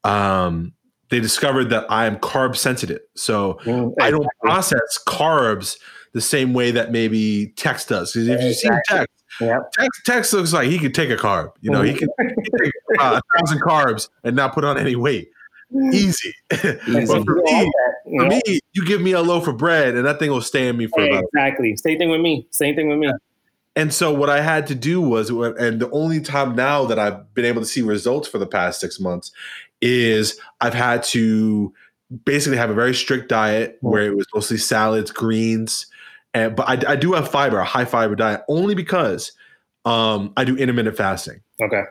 [0.03, 0.73] um,
[1.09, 5.77] they discovered that I am carb sensitive, so mm, I don't process carbs
[6.13, 8.11] the same way that maybe Tex does.
[8.13, 9.71] Because if you see Tex, Yep.
[9.71, 11.53] Tex, Tex looks like he could take a carb.
[11.61, 15.31] You know, he can, take uh, a thousand carbs and not put on any weight.
[15.93, 16.33] Easy.
[16.51, 17.05] Easy.
[17.05, 17.71] but for me,
[18.05, 18.41] for me,
[18.73, 21.03] you give me a loaf of bread and that thing will stay in me for
[21.03, 21.75] about exactly.
[21.77, 22.45] Same thing with me.
[22.51, 23.11] Same thing with me.
[23.75, 27.33] And so what I had to do was, and the only time now that I've
[27.33, 29.31] been able to see results for the past six months
[29.79, 31.73] is I've had to
[32.25, 35.87] basically have a very strict diet where it was mostly salads, greens,
[36.33, 39.31] and but I, I do have fiber, a high fiber diet, only because
[39.85, 41.41] um, I do intermittent fasting.
[41.61, 41.83] Okay.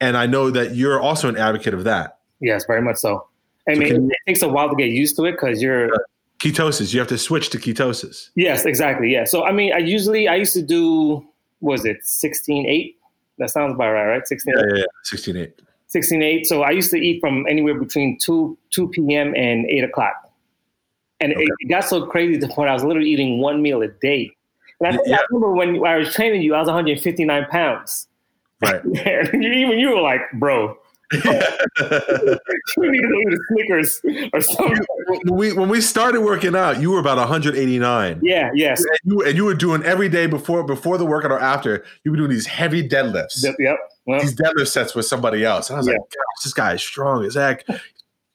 [0.00, 2.18] And I know that you're also an advocate of that.
[2.40, 3.26] Yes, very much so.
[3.68, 5.98] I mean, it takes a while to get used to it because you're uh,
[6.38, 6.94] ketosis.
[6.94, 8.30] You have to switch to ketosis.
[8.34, 9.12] Yes, exactly.
[9.12, 9.24] Yeah.
[9.24, 11.26] So I mean, I usually I used to do
[11.60, 12.96] was it sixteen eight?
[13.38, 14.26] That sounds about right, right?
[14.26, 14.54] Sixteen.
[14.56, 14.84] Yeah, yeah, yeah.
[15.02, 15.60] sixteen eight.
[15.88, 16.46] Sixteen eight.
[16.46, 19.34] So I used to eat from anywhere between two two p.m.
[19.34, 20.27] and eight o'clock,
[21.20, 21.42] and okay.
[21.42, 23.88] it, it, got so crazy to the point I was literally eating one meal a
[23.88, 24.30] day.
[24.80, 25.16] And I, yeah.
[25.16, 28.06] I remember when I was training you, I was 159 pounds.
[28.60, 28.80] Right.
[29.34, 30.76] even you were like, bro,
[31.12, 34.00] you need to go to Snickers
[34.32, 34.84] or something.
[35.24, 38.20] When we when we started working out, you were about 189.
[38.22, 38.78] Yeah, yes.
[38.78, 41.82] And you, and you were doing every day before before the workout or after.
[42.04, 43.42] You were doing these heavy deadlifts.
[43.42, 43.54] Yep.
[43.58, 43.78] yep.
[44.04, 45.70] Well, these deadlift sets with somebody else.
[45.70, 45.94] And I was yeah.
[45.94, 46.02] like,
[46.44, 47.64] this guy is strong as heck,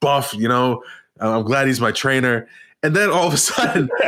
[0.01, 0.33] buff.
[0.33, 0.81] You know,
[1.19, 2.47] I'm glad he's my trainer.
[2.83, 3.89] And then all of a sudden,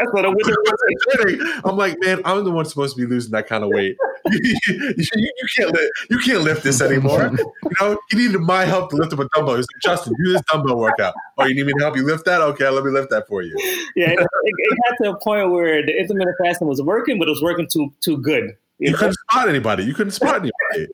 [1.64, 3.96] I'm like, man, I'm the one supposed to be losing that kind of weight.
[4.32, 7.32] you, you, can't lift, you can't lift this anymore.
[7.38, 9.56] You know, he needed my help to lift up a dumbbell.
[9.56, 11.14] He's like, Justin, do this dumbbell workout.
[11.38, 12.42] Oh, you need me to help you lift that?
[12.42, 13.56] Okay, let me lift that for you.
[13.96, 17.32] Yeah, it, it got to a point where the intermittent fasting was working, but it
[17.32, 18.58] was working too too good.
[18.80, 19.86] You, you couldn't spot anybody.
[19.86, 20.92] You couldn't spot anybody.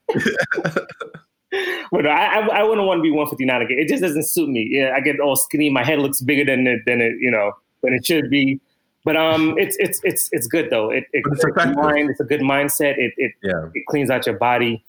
[1.91, 3.79] but I, I, I wouldn't want to be 159 again.
[3.79, 4.67] It just doesn't suit me.
[4.69, 5.71] Yeah, I get all skinny.
[5.71, 8.59] My head looks bigger than it, than it, you know than it should be.
[9.03, 10.91] But um, it's it's it's it's good though.
[10.91, 12.97] It, it it's it's, mind, it's a good mindset.
[12.97, 13.69] It it, Yeah.
[13.73, 14.83] it cleans out your body.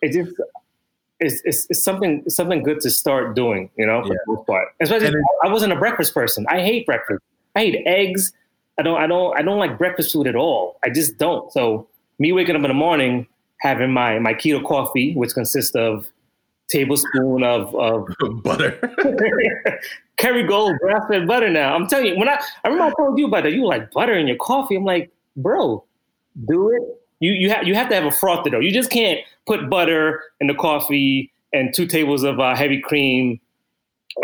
[0.00, 0.32] It just
[1.20, 3.68] it's, it's, it's something something good to start doing.
[3.76, 4.18] You know, for Yeah.
[4.26, 4.68] the most part.
[4.80, 6.46] Especially, it- I wasn't a breakfast person.
[6.48, 7.20] I hate breakfast.
[7.54, 8.32] I hate eggs.
[8.78, 10.78] I don't I don't I don't like breakfast food at all.
[10.82, 11.52] I just don't.
[11.52, 11.86] So
[12.18, 13.26] me waking up in the morning
[13.58, 16.08] having my my keto coffee, which consists of
[16.68, 18.08] tablespoon of of
[18.42, 18.78] Butter.
[20.18, 21.74] Kerrygold grass fed butter now.
[21.74, 23.90] I'm telling you, when I I remember I told you about that, you were like
[23.90, 24.76] butter in your coffee.
[24.76, 25.84] I'm like, bro,
[26.46, 26.82] do it.
[27.20, 28.60] You you have you have to have a frother though.
[28.60, 33.40] You just can't put butter in the coffee and two tables of uh, heavy cream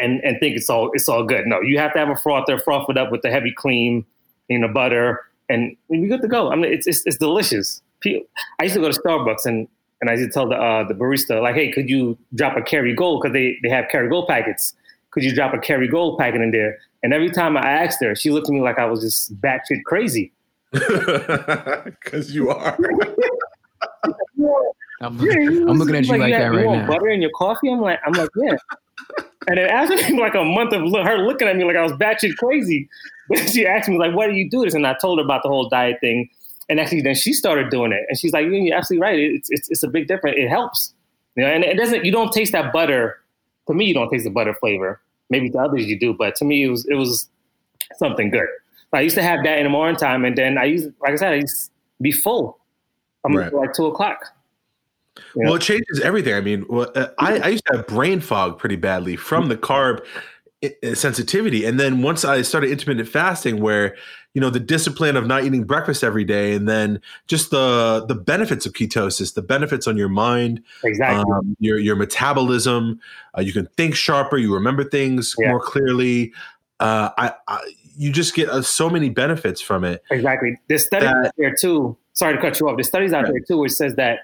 [0.00, 1.46] and and think it's all it's all good.
[1.46, 4.06] No, you have to have a frother, froth it up with the heavy cream
[4.50, 6.50] and the butter, and you're good to go.
[6.50, 7.82] I mean, it's it's, it's delicious.
[8.04, 9.66] I used to go to Starbucks and
[10.00, 12.60] and I used to tell the uh, the barista like, hey, could you drop a
[12.60, 14.74] Kerrygold because they they have Kerrygold packets.
[15.10, 16.78] Could you drop a Kerrygold packet in there?
[17.02, 19.82] And every time I asked her, she looked at me like I was just batshit
[19.84, 20.32] crazy.
[20.72, 22.76] Because you are.
[25.00, 25.32] I'm, Yeah,
[25.68, 26.88] I'm looking at you like, you that have- you right want now.
[26.88, 27.70] Butter in your coffee?
[27.70, 28.56] I'm like, I'm like, yeah.
[29.46, 32.36] and then after like a month of her looking at me like I was batshit
[32.36, 32.88] crazy,
[33.50, 35.48] she asked me like, "Why do you do this?" And I told her about the
[35.48, 36.28] whole diet thing.
[36.68, 39.18] And actually, then she started doing it, and she's like, "You're absolutely right.
[39.18, 40.36] It's it's, it's a big difference.
[40.38, 40.92] It helps,
[41.34, 41.50] you know.
[41.50, 42.04] And it doesn't.
[42.04, 43.20] You don't taste that butter.
[43.68, 45.00] To me, you don't taste the butter flavor.
[45.30, 47.28] Maybe to others you do, but to me, it was it was
[47.96, 48.48] something good.
[48.92, 51.16] I used to have that in the morning time, and then I used, like I
[51.16, 51.70] said, I used to
[52.02, 52.58] be full.
[53.24, 53.52] I'm Right.
[53.52, 54.24] like two o'clock.
[55.34, 55.46] Yeah.
[55.46, 56.32] Well, it changes everything.
[56.34, 59.56] I mean, well, uh, I, I used to have brain fog pretty badly from the
[59.56, 60.04] carb
[60.94, 63.96] sensitivity, and then once I started intermittent fasting, where
[64.34, 68.14] you know the discipline of not eating breakfast every day, and then just the the
[68.14, 71.32] benefits of ketosis, the benefits on your mind, Exactly.
[71.32, 73.00] um, your your metabolism,
[73.36, 75.50] uh, you can think sharper, you remember things Yeah.
[75.50, 76.32] more clearly.
[76.80, 77.60] Uh, I, I
[77.96, 80.02] you just get uh, so many benefits from it.
[80.10, 80.56] Exactly.
[80.68, 81.96] There's studies out there too.
[82.12, 82.76] Sorry to cut you off.
[82.76, 83.32] There's studies out Right.
[83.32, 84.20] there too, which says that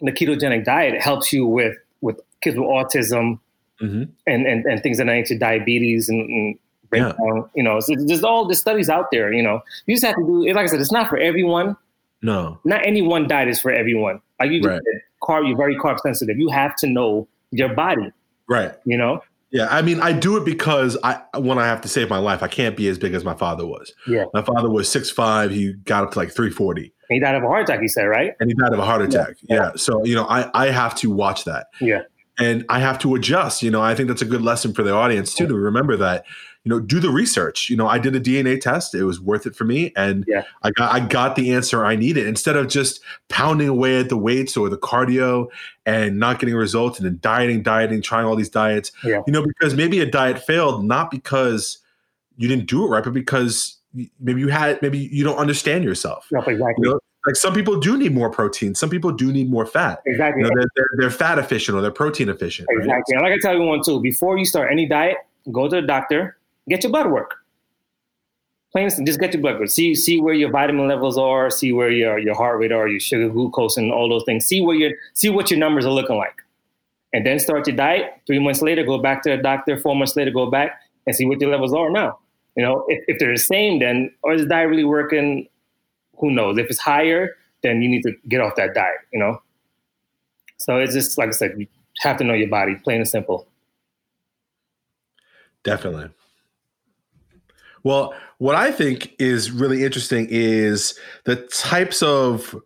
[0.00, 3.38] the ketogenic diet helps you with with kids with autism
[3.82, 4.08] Mhm.
[4.26, 6.54] and, and and things that nature, diabetes and, and
[6.92, 7.12] Yeah.
[7.12, 7.48] breakdown.
[7.54, 9.32] You know, so there's all the studies out there.
[9.32, 10.44] You know, you just have to do.
[10.46, 11.76] It, like I said, it's not for everyone.
[12.22, 14.20] No, Not any one diet is for everyone.
[14.40, 14.80] Like you Right.
[14.82, 15.46] said, carb.
[15.46, 16.38] You're very carb sensitive.
[16.38, 18.10] You have to know your body.
[18.48, 18.72] right.
[18.84, 19.22] You know.
[19.50, 22.42] Yeah, I mean, I do it because I when I have to save my life,
[22.42, 23.92] I can't be as big as my father was.
[24.08, 24.24] Yeah.
[24.34, 25.50] My father was six five.
[25.52, 27.80] He got up to like three forty, He died of a heart attack.
[27.82, 28.32] You said right.
[28.40, 29.34] and he died of a heart attack.
[29.48, 29.70] Yeah.
[29.76, 32.02] So you know, I I have to watch that, Yeah.
[32.38, 33.62] And I have to adjust.
[33.62, 36.24] You know, I think that's a good lesson for the audience too to remember that.
[36.64, 37.68] You know, do the research.
[37.68, 40.44] You know, I did a DNA test; it was worth it for me, and Yeah.
[40.62, 44.16] I got I got the answer I needed instead of just pounding away at the
[44.16, 45.48] weights or the cardio
[45.84, 48.92] and not getting results, and then dieting, dieting, trying all these diets.
[49.04, 49.22] Yeah.
[49.26, 51.78] You know, because maybe a diet failed not because
[52.36, 53.76] you didn't do it right, but because
[54.18, 56.26] maybe you had maybe you don't understand yourself.
[56.32, 56.74] Yep, exactly.
[56.78, 60.02] You know, like some people do need more protein, some people do need more fat.
[60.06, 60.42] Exactly.
[60.42, 62.68] You know, they're, they're, they're fat efficient or they're protein efficient.
[62.68, 62.78] right?
[62.84, 63.14] Exactly.
[63.14, 65.16] And like I tell everyone too, before you start any diet,
[65.50, 66.36] go to the doctor,
[66.68, 67.36] get your blood work.
[68.72, 69.70] Plain and just get your blood work.
[69.70, 72.98] See see where your vitamin levels are, see where your your heart rate are, your
[72.98, 74.46] sugar, glucose, and all those things.
[74.46, 76.42] See where your see what your numbers are looking like.
[77.12, 78.12] And then start your diet.
[78.26, 79.78] Three months later, go back to the doctor.
[79.78, 82.18] Four months later, go back and see what your levels are now.
[82.56, 85.46] You know, if, if they're the same, then or is the diet really working?
[86.18, 86.58] Who knows?
[86.58, 89.40] If it's higher, then you need to get off that diet, you know?
[90.58, 91.66] So it's just like I said, you
[92.00, 93.46] have to know your body, plain and simple.
[95.62, 96.10] Definitely.
[97.82, 102.56] Well, what I think is really interesting is the types of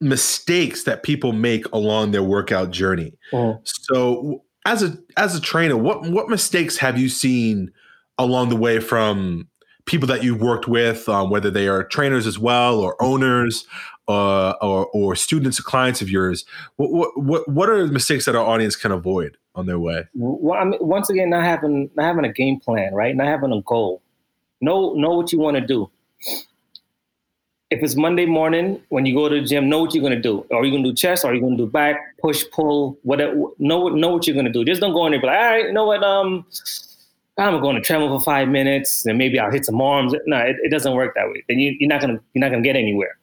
[0.00, 3.14] mistakes that people make along their workout journey.
[3.32, 3.58] Uh-huh.
[3.64, 7.70] So, as a as a trainer, what what mistakes have you seen
[8.18, 9.48] along the way from
[9.86, 13.66] people that you've worked with, um, whether they are trainers as well or owners
[14.08, 16.44] uh, or or students or clients of yours?
[16.76, 20.04] What what what are the mistakes that our audience can avoid on their way?
[20.14, 23.14] Well, I mean, once again, not having not having a game plan, right?
[23.14, 24.02] Not having a goal.
[24.60, 25.90] Know know what you want to do.
[27.70, 30.20] If it's Monday morning when you go to the gym, know what you're going to
[30.20, 30.46] do.
[30.54, 31.24] Are you going to do chest?
[31.24, 33.34] Are you going to do back, push, pull, whatever?
[33.58, 34.64] Know know what you're going to do.
[34.64, 36.04] Just don't go in there be like, all right, you know what?
[36.04, 36.46] Um,
[37.36, 40.14] I'm going to treadmill for five minutes, and maybe I'll hit some arms.
[40.26, 41.42] No, it, it doesn't work that way.
[41.48, 43.18] Then you, you're not gonna you're not gonna get anywhere.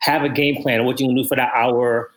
[0.00, 2.10] Have a game plan of what you're gonna do for that hour,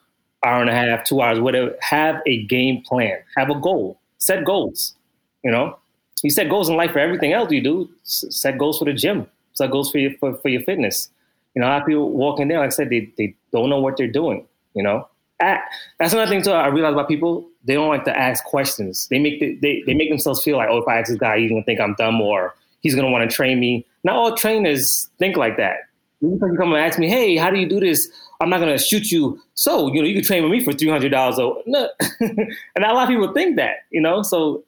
[0.45, 1.75] hour and a half, two hours, whatever.
[1.81, 3.17] Have a game plan.
[3.37, 3.99] Have a goal.
[4.17, 4.95] Set goals.
[5.43, 5.77] You know,
[6.23, 7.89] you set goals in life for everything else you do.
[8.03, 9.27] Set goals for the gym.
[9.53, 11.09] Set goals for your for, for your fitness.
[11.55, 13.79] You know, a lot of people walking there, like I said, they, they don't know
[13.79, 14.45] what they're doing.
[14.73, 15.07] You know,
[15.41, 15.59] Ah,
[15.99, 16.51] that's another thing too.
[16.51, 19.07] I realize about people they don't like to ask questions.
[19.09, 21.39] They make the, they they make themselves feel like, oh, if I ask this guy,
[21.39, 23.85] he's gonna think I'm dumb, or he's gonna want to train me.
[24.03, 25.81] Not all trainers think like that.
[26.21, 29.11] You come and ask me, "Hey, how do you do this?" I'm not gonna shoot
[29.11, 29.39] you.
[29.53, 31.37] So you know, you can train with me for three hundred dollars.
[31.65, 33.79] No, and a lot of people think that.
[33.91, 34.63] You know, so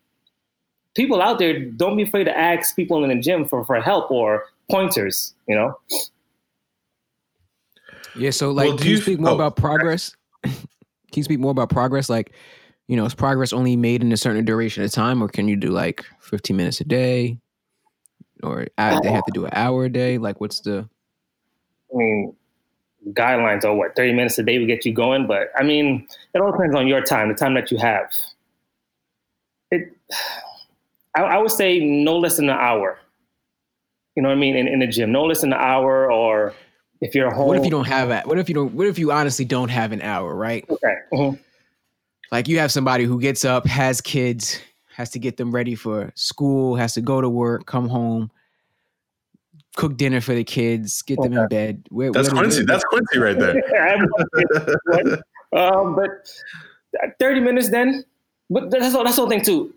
[0.95, 4.11] people out there don't be afraid to ask people in the gym for for help
[4.11, 5.33] or pointers.
[5.47, 5.79] You know.
[8.15, 8.31] Yeah.
[8.31, 10.15] So, like, well, can you, you speak more oh, about progress?
[10.43, 10.53] can
[11.15, 12.09] you speak more about progress?
[12.09, 12.33] Like,
[12.89, 15.55] you know, is progress only made in a certain duration of time, or can you
[15.55, 17.37] do like 15 minutes a day,
[18.41, 20.17] or they have to do an hour a day?
[20.17, 20.89] Like, what's the?
[21.93, 22.35] I mean,
[23.09, 26.41] guidelines are what 30 minutes a day will get you going, but I mean, it
[26.41, 28.11] all depends on your time, the time that you have.
[29.69, 29.95] It,
[31.15, 32.97] I, I would say no less than an hour.
[34.15, 34.55] You know what I mean?
[34.55, 36.55] In, in the gym, no less than an hour, or
[37.01, 37.49] if you're home.
[37.49, 38.25] What if you don't have that?
[38.25, 38.73] What if you don't?
[38.73, 40.33] What if you honestly don't have an hour?
[40.33, 40.65] Right?
[40.67, 40.95] Okay.
[41.13, 41.41] Mm-hmm.
[42.31, 44.59] Like you have somebody who gets up, has kids,
[44.95, 48.29] has to get them ready for school, has to go to work, come home,
[49.75, 51.29] cook dinner for the kids, get okay.
[51.29, 51.87] them in bed.
[51.89, 52.65] Where, that's where Quincy.
[52.65, 53.55] That's Quincy right there.
[55.55, 56.29] um, but
[57.19, 58.03] thirty minutes then.
[58.49, 59.03] But that's all.
[59.03, 59.73] That's the whole thing too.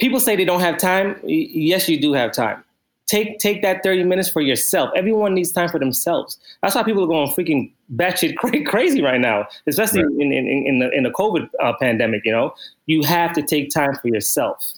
[0.00, 1.20] People say they don't have time.
[1.24, 2.62] Yes, you do have time.
[3.06, 4.90] Take take that 30 minutes for yourself.
[4.96, 6.38] Everyone needs time for themselves.
[6.60, 10.12] That's why people are going freaking batshit crazy right now, especially right.
[10.20, 12.22] in, in, in the in the COVID uh, pandemic.
[12.24, 12.54] You know,
[12.86, 14.72] you have to take time for yourself.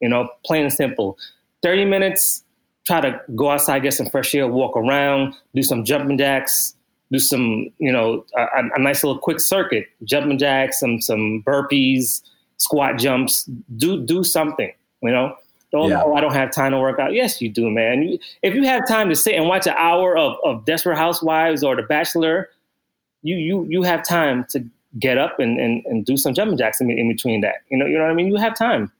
[0.00, 1.16] You know, plain and simple.
[1.62, 2.42] 30 minutes.
[2.86, 6.74] Try to go outside, get some fresh air, walk around, do some jumping jacks,
[7.10, 8.46] do some, you know, a,
[8.76, 12.20] a nice little quick circuit, jumping jacks, some some burpees,
[12.58, 13.48] squat jumps.
[13.76, 14.70] Do do something.
[15.02, 15.34] You know,
[15.74, 16.02] don't yeah.
[16.04, 17.12] oh, I don't have time to work out.
[17.12, 18.16] Yes, you do, man.
[18.42, 21.74] If you have time to sit and watch an hour of, of Desperate Housewives or
[21.74, 22.48] The Bachelor,
[23.22, 24.64] you you you have time to
[25.00, 27.56] get up and, and, and do some jumping jacks in, in between that.
[27.68, 28.28] You know, you know what I mean?
[28.28, 28.92] You have time.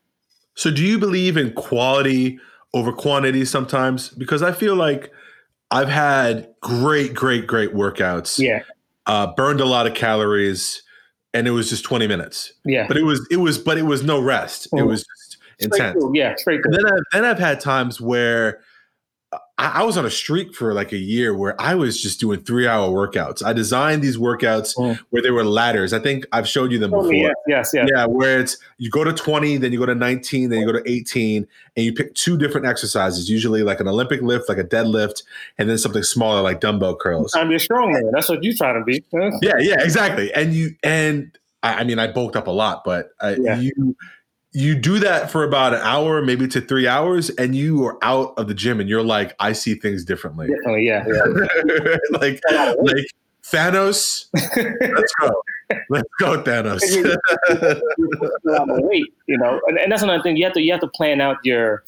[0.56, 2.40] So do you believe in quality
[2.72, 4.08] over quantity sometimes?
[4.08, 5.12] Because I feel like
[5.70, 8.40] I've had great, great, great workouts.
[8.40, 8.62] Yeah.
[9.06, 10.82] Uh, burned a lot of calories
[11.32, 12.52] and it was just 20 minutes.
[12.64, 12.88] Yeah.
[12.88, 14.66] But it was it was but it was no rest.
[14.72, 15.06] It was
[15.58, 15.96] intense.
[16.00, 16.14] Cool.
[16.14, 16.72] Yeah, straight cool.
[16.72, 18.60] Then I've, then I've had times where
[19.56, 22.40] I, I, was on a streak for like a year where I was just doing
[22.40, 23.44] three hour workouts.
[23.44, 24.98] I designed these workouts mm.
[25.10, 25.92] where they were ladders.
[25.92, 27.12] I think I've showed you them before.
[27.14, 27.88] Yes, yes, yes.
[27.94, 30.72] Yeah, where it's you go to 20, then you go to 19, then you go
[30.72, 34.64] to 18, and you pick two different exercises, usually like an Olympic lift, like a
[34.64, 35.22] deadlift,
[35.58, 37.34] and then something smaller like dumbbell curls.
[37.34, 38.10] I'm a strong man.
[38.12, 39.04] That's what you're trying to be.
[39.40, 40.32] yeah, yeah, exactly.
[40.32, 43.58] And you and I, I mean I bulked up a lot, but uh, yeah.
[43.58, 43.96] you
[44.54, 48.34] you do that for about an hour, maybe to three hours, and you are out
[48.36, 50.46] of the gym, and you're like, I see things differently.
[50.46, 51.96] Definitely, yeah, yeah.
[52.12, 52.40] like,
[52.80, 53.06] like
[53.42, 54.26] Thanos.
[54.32, 55.42] let's go.
[55.90, 56.82] Let's go, Thanos.
[58.88, 60.36] weight, you know, and, and, that's another thing.
[60.36, 61.82] You have to you have to plan out your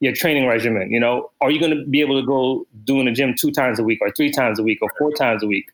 [0.00, 0.90] your training regimen.
[0.90, 3.50] You know, are you going to be able to go do in the gym two
[3.50, 5.66] times a week, or three times a week, or four times a week?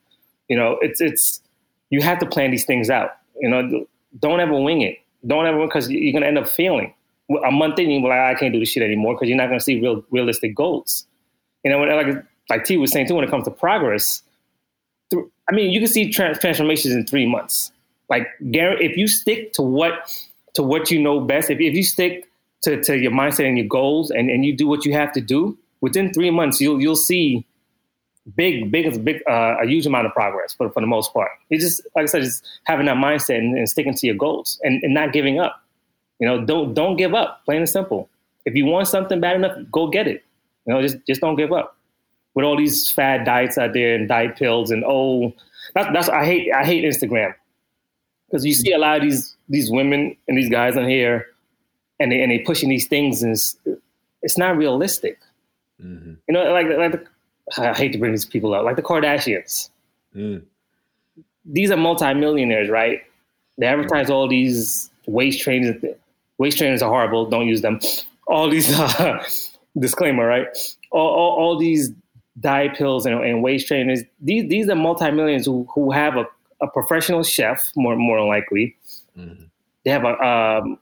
[0.48, 1.40] You know, it's it's
[1.90, 3.10] you have to plan these things out.
[3.40, 3.86] You know,
[4.18, 6.92] don't ever wing it don't ever because you're gonna end up failing.
[7.46, 9.60] A month in, you're like, I can't do this shit anymore because you're not gonna
[9.60, 11.06] see real realistic goals.
[11.64, 14.22] You know, like like T was saying too, when it comes to progress,
[15.10, 17.72] through, I mean, you can see transformations in three months.
[18.08, 20.10] Like, if you stick to what
[20.54, 22.28] to what you know best, if, if you stick
[22.62, 25.20] to, to your mindset and your goals, and, and you do what you have to
[25.20, 27.46] do, within three months, you'll you'll see
[28.36, 31.30] big, big, big, uh, a huge amount of progress for, for the most part.
[31.50, 34.60] It's just, like I said, just having that mindset and, and sticking to your goals
[34.62, 35.62] and, and, not giving up.
[36.20, 37.44] You know, don't don't give up.
[37.44, 38.08] Plain and simple.
[38.44, 40.24] If you want something bad enough, go get it.
[40.66, 41.76] You know, just just don't give up.
[42.34, 45.32] With all these fad diets out there and diet pills and oh,
[45.74, 47.34] that's that's I hate I hate Instagram
[48.28, 51.26] because you see a lot of these these women and these guys on here,
[51.98, 53.56] and they and they pushing these things and it's,
[54.22, 55.18] it's not realistic.
[55.82, 56.14] Mm-hmm.
[56.28, 57.06] You know, like like the,
[57.58, 59.70] I hate to bring these people up, like the Kardashians.
[60.14, 60.42] Mm.
[61.44, 63.02] These are multimillionaires, right?
[63.58, 65.82] They advertise all these waist trainers.
[66.38, 67.28] Waist trainers are horrible.
[67.28, 67.80] Don't use them.
[68.26, 69.22] All these uh,
[69.78, 70.46] disclaimer, right?
[70.90, 71.92] All, all, all, these
[72.40, 74.02] diet pills and, and waist trainers.
[74.20, 76.26] These these are multimillionaires who who have a,
[76.62, 78.74] a professional chef, more more likely.
[79.16, 79.44] Mm-hmm.
[79.84, 80.78] They have a um,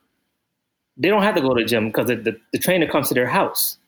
[0.96, 3.14] they don't have to go to the gym because the, the, the, trainer comes to
[3.14, 3.78] their house.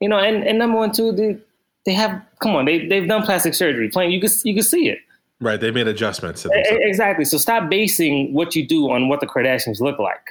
[0.00, 1.40] You know, and, and number one, too, the,
[1.86, 3.88] they have come on they they've done plastic surgery.
[3.88, 4.98] Playing you can you can see it.
[5.40, 7.24] Right they made adjustments to exactly.
[7.24, 10.28] So stop basing what you do on what the kardashians look like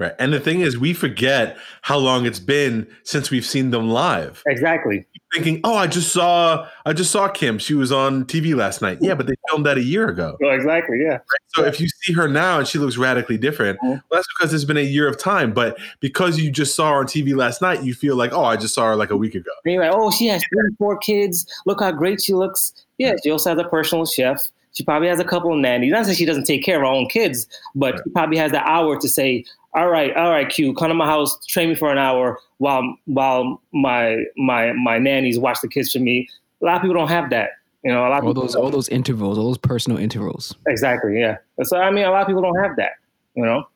[0.00, 0.14] Right.
[0.18, 4.42] And the thing is, we forget how long it's been since we've seen them live.
[4.46, 5.04] Exactly.
[5.34, 7.58] Thinking, oh, I just saw I just saw Kim.
[7.58, 8.96] She was on TV last night.
[9.02, 10.38] Yeah, but they filmed that a year ago.
[10.40, 11.02] Well, exactly.
[11.02, 11.18] Yeah.
[11.18, 11.20] Right?
[11.48, 13.88] So if you see her now and she looks radically different, mm-hmm.
[13.90, 15.52] well, that's because it's been a year of time.
[15.52, 18.56] But because you just saw her on TV last night, you feel like, oh, I
[18.56, 19.50] just saw her like a week ago.
[19.66, 21.46] And you're like, oh, she has three, four kids.
[21.66, 22.72] Look how great she looks.
[22.96, 24.50] Yeah, she also has a personal chef.
[24.72, 25.92] She probably has a couple of nannies.
[25.92, 28.02] Not that she doesn't take care of her own kids, but right.
[28.04, 31.06] she probably has the hour to say, all right, all right, Q, come to my
[31.06, 35.92] house, train me for an hour while while my my my nannies watch the kids
[35.92, 36.28] for me.
[36.62, 37.50] A lot of people don't have that.
[37.84, 40.54] You know, a lot all those all those intervals, all those personal intervals.
[40.66, 41.18] Exactly.
[41.18, 41.38] Yeah.
[41.62, 42.92] So I mean, a lot of people don't have that.
[43.34, 43.68] You know.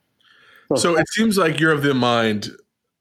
[0.70, 2.50] So, so it seems like you're of the mind,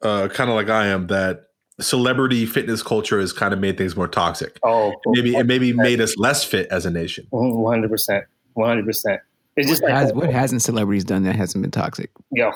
[0.02, 1.48] uh, kind of like I am, that
[1.80, 4.60] celebrity fitness culture has kind of made things more toxic.
[4.64, 7.26] Oh, maybe it maybe made us less fit as a nation.
[7.32, 8.26] One hundred percent.
[8.54, 9.22] One hundred percent.
[9.56, 12.10] It's just what, like, has, what hasn't celebrities done that hasn't been toxic?
[12.32, 12.52] Yeah,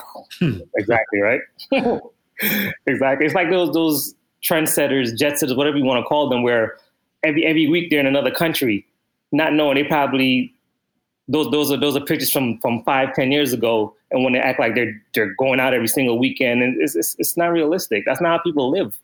[0.76, 1.40] exactly right.
[2.86, 3.26] exactly.
[3.26, 6.76] It's like those those trendsetters, jet setters, whatever you want to call them, where
[7.22, 8.84] every every week they're in another country,
[9.30, 10.52] not knowing they probably
[11.28, 14.40] those those are those are pictures from from five ten years ago, and when they
[14.40, 18.04] act like they're they're going out every single weekend, and it's it's, it's not realistic.
[18.06, 18.98] That's not how people live.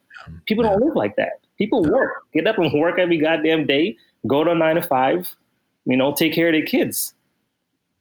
[0.47, 1.41] People don't live like that.
[1.59, 5.33] People work, get up and work every goddamn day, go to nine to five,
[5.85, 7.15] you know, take care of their kids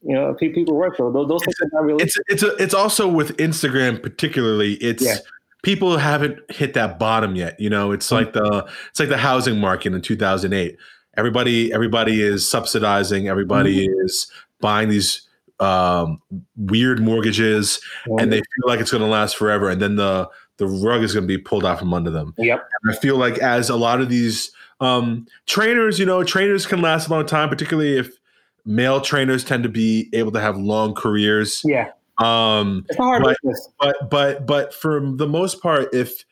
[0.06, 1.28] you know, people work for those.
[1.28, 2.04] Those things are not really.
[2.04, 4.74] It's it's a, it's also with Instagram particularly.
[4.76, 5.18] It's yeah.
[5.64, 7.60] people haven't hit that bottom yet.
[7.60, 10.78] You know, it's like the it's like the housing market in 2008.
[11.16, 13.28] Everybody everybody is subsidizing.
[13.28, 14.06] Everybody mm-hmm.
[14.06, 15.28] is buying these
[15.60, 16.22] um,
[16.58, 18.20] weird mortgages, mm-hmm.
[18.20, 19.70] and they feel like it's going to last forever.
[19.70, 22.34] And then the the rug is going to be pulled out from under them.
[22.38, 22.68] Yep.
[22.84, 26.82] And I feel like as a lot of these um, trainers, you know, trainers can
[26.82, 28.18] last a long time, particularly if
[28.66, 31.62] male trainers tend to be able to have long careers.
[31.66, 31.92] Yeah.
[32.20, 33.70] Um, it's a hard but, business.
[33.80, 36.26] But but but for the most part, if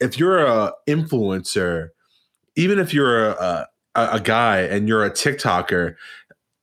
[0.00, 1.90] if you're a influencer,
[2.56, 5.94] even if you're a, a, a guy and you're a TikToker,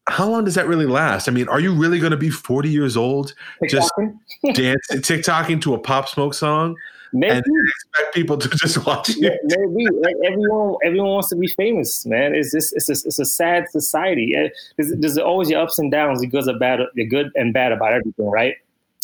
[0.08, 1.28] how long does that really last?
[1.28, 3.34] I mean, are you really going to be 40 years old
[3.70, 3.92] just
[4.54, 6.76] dancing, TikToking to a Pop Smoke song?
[7.14, 7.36] Maybe.
[7.36, 9.32] and expect people to just watch you.
[9.44, 12.34] Maybe like everyone, everyone wants to be famous, man.
[12.34, 14.36] It's just it's a, it's a sad society.
[14.78, 17.72] There's, there's always your ups and downs, the good and bad, the good and bad
[17.72, 18.56] about everything, right?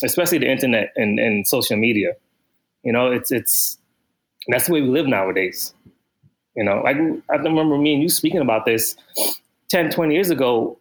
[0.03, 2.13] Especially the internet and, and social media.
[2.83, 3.77] You know, it's it's
[4.47, 5.73] that's the way we live nowadays.
[6.55, 6.97] You know, like
[7.29, 8.95] I remember me and you speaking about this
[9.69, 10.77] 10, 20 years ago.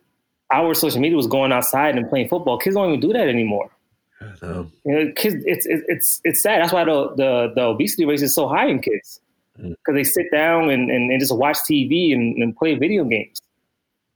[0.50, 2.56] Our social media was going outside and playing football.
[2.56, 3.70] Kids don't even do that anymore.
[4.20, 6.60] You know, kids, it's it's it's sad.
[6.60, 9.20] That's why the the, the obesity rate is so high in kids
[9.56, 9.94] because mm.
[9.94, 13.40] they sit down and, and, and, just watch TV and, and, play video games.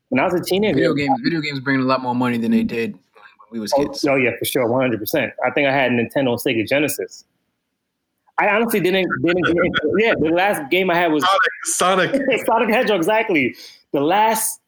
[0.09, 2.51] When I was a teenager, video games video games bring a lot more money than
[2.51, 3.01] they did when
[3.51, 4.05] we was oh, kids.
[4.05, 5.33] Oh, yeah, for sure, one hundred percent.
[5.45, 7.25] I think I had Nintendo Sega Genesis.
[8.39, 9.47] I honestly didn't didn't
[9.99, 10.15] yeah.
[10.19, 11.25] The last game I had was
[11.65, 12.99] Sonic Sonic, Sonic Hedgehog.
[12.99, 13.55] Exactly.
[13.93, 14.61] The last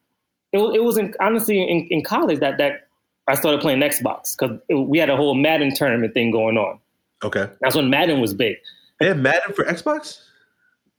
[0.52, 2.88] it, it was in, honestly in, in college that that
[3.26, 6.78] I started playing Xbox because we had a whole Madden tournament thing going on.
[7.22, 8.56] Okay, that's when Madden was big.
[9.00, 10.20] They had Madden for Xbox.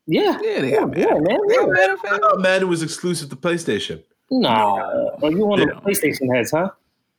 [0.07, 1.39] Yeah, yeah, they yeah, yeah, man.
[1.47, 1.65] Yeah.
[1.65, 4.03] Madden, I thought Madden was exclusive to PlayStation.
[4.31, 5.09] No, nah.
[5.21, 6.69] oh, you want the PlayStation heads, huh?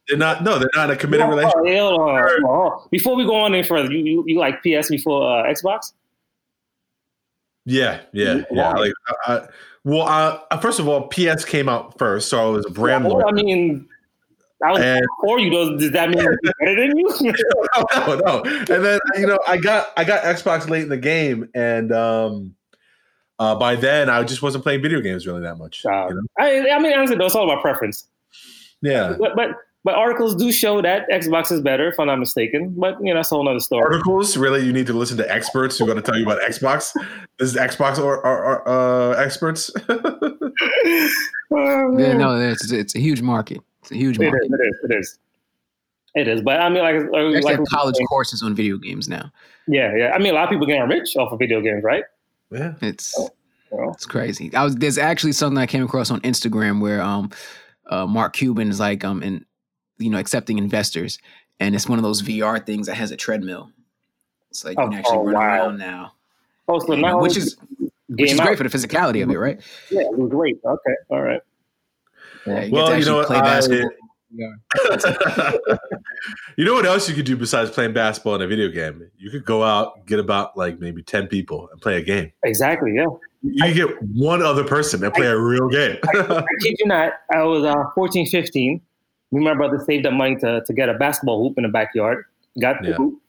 [0.09, 0.43] They're not.
[0.45, 1.75] No, they're not a committed no, relationship.
[1.75, 5.93] Hell, before we go on any further, you you, you like PS before uh, Xbox?
[7.65, 8.73] Yeah, yeah, yeah.
[8.73, 8.93] Like,
[9.27, 9.49] I,
[9.83, 13.05] well, uh, first of all, PS came out first, so I was a brand.
[13.05, 13.89] Well, I mean,
[14.65, 15.51] I was and, before you.
[15.51, 17.09] Does, does that mean he's better than you?
[17.97, 18.43] no, no.
[18.45, 22.55] And then you know, I got I got Xbox late in the game, and um,
[23.39, 25.85] uh, by then I just wasn't playing video games really that much.
[25.85, 26.23] Uh, you know?
[26.39, 28.07] I, I mean, honestly, though, it's all about preference.
[28.81, 29.51] Yeah, but, but
[29.87, 32.75] but articles do show that Xbox is better, if I'm not mistaken.
[32.77, 33.85] But you know, that's a whole other story.
[33.85, 34.67] Articles, really?
[34.67, 36.93] You need to listen to experts who are going to tell you about Xbox.
[37.39, 39.71] This is Xbox or, or, or uh, experts.
[39.89, 40.53] oh,
[41.53, 43.61] yeah, no, it's it's a huge market.
[43.87, 44.43] It's a huge market.
[44.43, 44.51] It is.
[44.51, 44.79] It is.
[44.83, 45.19] It is.
[46.17, 46.43] It is.
[46.43, 49.31] But I mean, like, like, like have college courses on video games now.
[49.69, 50.13] Yeah, yeah.
[50.13, 52.05] I mean, a lot of people getting rich off of video games, right?
[52.51, 53.17] Yeah, it's
[53.71, 54.53] it's crazy.
[54.55, 57.31] I was there's actually something I came across on Instagram where um
[57.89, 59.45] uh, Mark Cuban is like um in
[59.99, 61.19] you know accepting investors,
[61.61, 63.71] and it's one of those VR things that has a treadmill.
[64.51, 65.43] It's like you can oh, actually oh, run wow.
[65.43, 66.13] around now.
[66.67, 67.57] Oh, so now which is
[68.09, 69.61] which is great for the physicality of it, right?
[69.91, 70.59] Yeah, it was great.
[70.65, 71.43] Okay, all right.
[72.47, 73.91] Yeah, you well, you know, play basketball.
[74.31, 74.51] yeah.
[76.57, 79.09] you know what else you could do besides playing basketball in a video game?
[79.19, 82.33] You could go out, get about like maybe 10 people and play a game.
[82.45, 83.07] Exactly, yeah.
[83.43, 85.99] You get one other person and play I, a real game.
[86.15, 88.81] I, I kid you not, I was uh, 14, 15.
[89.33, 91.69] Me and my brother saved up money to, to get a basketball hoop in the
[91.69, 92.25] backyard.
[92.61, 92.95] Got the yeah.
[92.95, 93.21] hoop.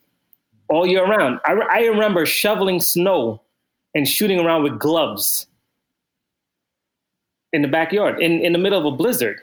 [0.69, 1.39] all year round.
[1.45, 3.41] I, I remember shoveling snow
[3.95, 5.47] and shooting around with gloves
[7.57, 9.41] in the backyard in, in the middle of a blizzard.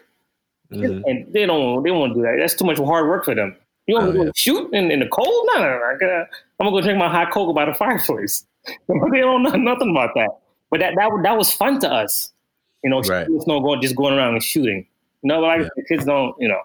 [0.72, 1.02] Mm-hmm.
[1.04, 2.36] And they don't they won't do that.
[2.38, 3.56] That's too much hard work for them.
[3.86, 4.30] You want oh, to yeah.
[4.34, 5.48] shoot in, in the cold?
[5.52, 5.84] No, no, no.
[5.84, 8.46] I am gonna go drink my hot cocoa by the fireplace.
[8.88, 10.30] they don't know nothing about that.
[10.70, 12.32] But that that that was fun to us.
[12.82, 13.26] You know, right.
[13.28, 14.86] no going just going around and shooting.
[15.22, 15.68] You know, like yeah.
[15.76, 16.34] the kids don't.
[16.38, 16.60] You know,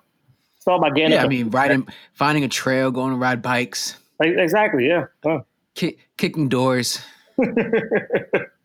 [0.55, 1.13] it's all about getting.
[1.13, 3.97] Yeah, I mean, riding, finding a trail, going to ride bikes.
[4.19, 4.87] Like, exactly.
[4.87, 5.05] Yeah.
[5.23, 5.41] Huh.
[5.75, 6.99] Kick, kicking doors.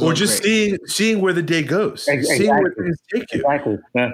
[0.00, 0.52] or just great.
[0.52, 2.46] seeing seeing where the day goes, exactly.
[2.46, 3.40] seeing where things take you.
[3.40, 3.78] Exactly.
[3.94, 4.10] Yeah.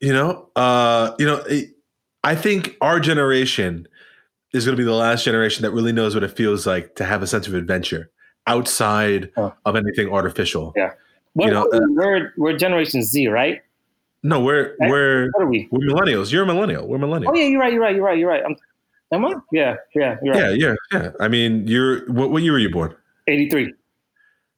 [0.00, 1.70] You know, uh, you know, it,
[2.22, 3.88] I think our generation
[4.52, 7.04] is going to be the last generation that really knows what it feels like to
[7.04, 8.10] have a sense of adventure
[8.46, 9.52] outside oh.
[9.64, 10.72] of anything artificial.
[10.76, 10.92] Yeah.
[11.32, 13.62] What, you know, uh, we're we're Generation Z, right?
[14.22, 14.90] No, we're right?
[14.90, 15.68] we're we?
[15.70, 16.30] We're millennials.
[16.30, 16.86] You're a millennial.
[16.86, 17.32] We're millennial.
[17.32, 17.72] Oh yeah, you're right.
[17.72, 17.96] You're right.
[17.96, 18.18] You're right.
[18.18, 18.42] You're right.
[18.44, 18.56] I'm,
[19.12, 19.34] am I?
[19.50, 20.16] Yeah, yeah.
[20.22, 20.58] You're right.
[20.58, 21.10] Yeah, yeah, yeah.
[21.18, 22.30] I mean, you're what?
[22.30, 22.94] What year were you born?
[23.26, 23.74] Eighty three.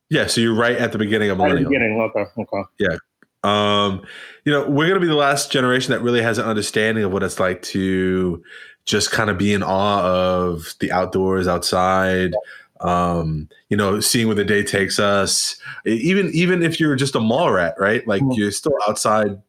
[0.09, 1.71] Yeah, so you're right at the beginning of millennial.
[1.71, 2.01] beginning.
[2.01, 2.25] Okay.
[2.39, 2.63] Okay.
[2.79, 2.97] Yeah.
[3.43, 4.05] Um,
[4.45, 7.23] you know, we're gonna be the last generation that really has an understanding of what
[7.23, 8.43] it's like to
[8.85, 12.33] just kind of be in awe of the outdoors, outside.
[12.81, 15.57] Um, you know, seeing where the day takes us.
[15.85, 18.07] Even even if you're just a mall rat, right?
[18.07, 18.33] Like mm-hmm.
[18.33, 19.41] you're still outside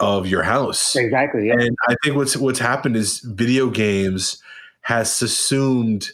[0.00, 0.96] of your house.
[0.96, 1.48] Exactly.
[1.48, 1.54] Yeah.
[1.58, 4.42] And I think what's what's happened is video games
[4.82, 6.10] has assumed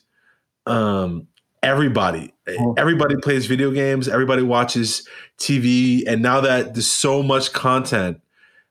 [0.66, 1.28] um
[1.66, 2.78] everybody mm-hmm.
[2.78, 5.06] everybody plays video games everybody watches
[5.36, 8.20] tv and now that there's so much content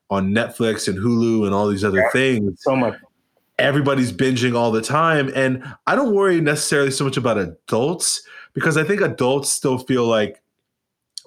[0.08, 2.98] on netflix and hulu and all these other yeah, things so much
[3.58, 8.78] everybody's binging all the time and i don't worry necessarily so much about adults because
[8.78, 10.40] i think adults still feel like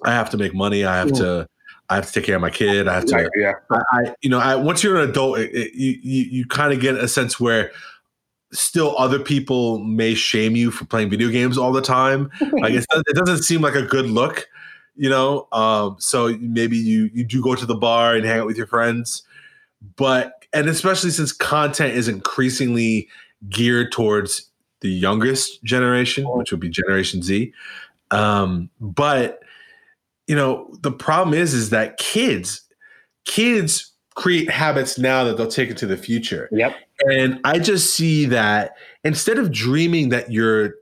[0.04, 1.46] i have to make money i have to
[1.88, 2.86] I have to take care of my kid.
[2.86, 3.54] I have to, yeah.
[3.68, 6.72] I, I you know, I, once you're an adult, it, it, you, you, you kind
[6.72, 7.72] of get a sense where
[8.52, 12.30] still other people may shame you for playing video games all the time.
[12.52, 14.48] like it, it doesn't seem like a good look,
[14.96, 15.48] you know.
[15.52, 18.66] Um, so maybe you you do go to the bar and hang out with your
[18.66, 19.22] friends,
[19.96, 23.08] but and especially since content is increasingly
[23.48, 26.38] geared towards the youngest generation, oh.
[26.38, 27.52] which would be Generation Z.
[28.10, 29.40] Um, but
[30.26, 32.62] you know the problem is is that kids
[33.24, 36.48] kids create habits now that they'll take it to the future.
[36.52, 36.74] Yep.
[37.08, 40.74] And I just see that instead of dreaming that you're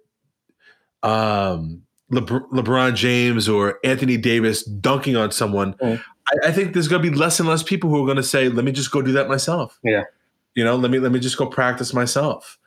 [1.02, 6.02] um, LeBron James or Anthony Davis dunking on someone, mm.
[6.28, 8.22] I, I, think there's going to be less and less people who are going to
[8.22, 10.04] say, "Let me just go do that myself." Yeah.
[10.54, 12.58] You know, let me let me just go practice myself,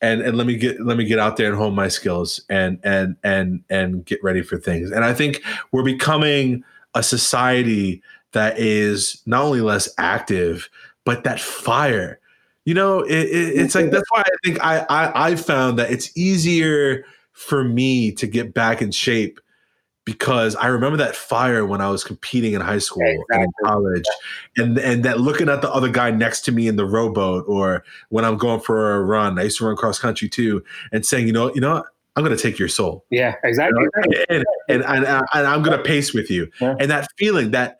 [0.00, 2.80] and and let me get let me get out there and hone my skills and
[2.82, 4.90] and and and get ready for things.
[4.90, 8.02] And I think we're becoming a society
[8.32, 10.68] that is not only less active,
[11.04, 12.18] but that fire.
[12.66, 15.90] You know, it, it, it's like that's why I think I, I I found that
[15.90, 19.38] it's easier for me to get back in shape
[20.04, 23.24] because I remember that fire when I was competing in high school exactly.
[23.30, 24.04] and in college,
[24.56, 27.84] and and that looking at the other guy next to me in the rowboat, or
[28.08, 29.38] when I'm going for a run.
[29.38, 31.84] I used to run cross country too, and saying, you know, you know,
[32.16, 33.04] I'm going to take your soul.
[33.10, 33.80] Yeah, exactly.
[33.80, 34.22] You know?
[34.28, 36.74] and, and, and, and, uh, I'm going to pace with you, yeah.
[36.80, 37.78] and that feeling that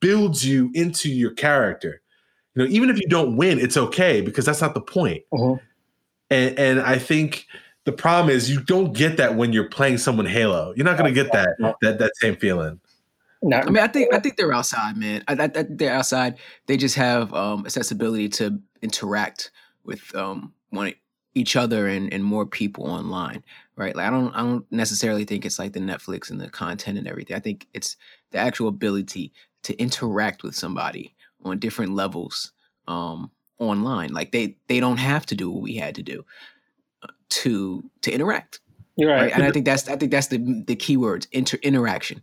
[0.00, 2.00] builds you into your character.
[2.56, 5.22] You know, even if you don't win, it's okay because that's not the point.
[5.32, 5.56] Uh-huh.
[6.30, 7.46] And, and I think
[7.84, 10.72] the problem is you don't get that when you're playing someone Halo.
[10.74, 12.80] You're not going to get that that that same feeling.
[13.42, 15.22] No, I mean, I think I think they're outside, man.
[15.28, 16.38] I, I, I they're outside.
[16.66, 19.50] They just have um, accessibility to interact
[19.84, 20.94] with um, one
[21.34, 23.44] each other and, and more people online,
[23.76, 23.94] right?
[23.94, 27.06] Like I don't I don't necessarily think it's like the Netflix and the content and
[27.06, 27.36] everything.
[27.36, 27.96] I think it's
[28.30, 29.32] the actual ability
[29.64, 31.14] to interact with somebody
[31.46, 32.52] on different levels
[32.88, 34.12] um, online.
[34.12, 36.24] Like they they don't have to do what we had to do
[37.02, 38.60] uh, to to interact.
[38.96, 39.22] You're right.
[39.22, 39.32] right?
[39.32, 42.22] And I think that's I think that's the the key words inter interaction.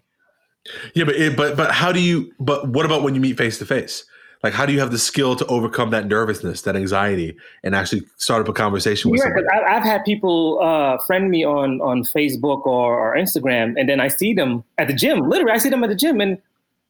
[0.93, 2.34] Yeah, but it, but but how do you?
[2.39, 4.05] But what about when you meet face to face?
[4.43, 8.03] Like, how do you have the skill to overcome that nervousness, that anxiety, and actually
[8.17, 9.47] start up a conversation with yeah, somebody?
[9.47, 14.09] I've had people uh, friend me on on Facebook or, or Instagram, and then I
[14.09, 15.30] see them at the gym.
[15.30, 16.38] Literally, I see them at the gym, and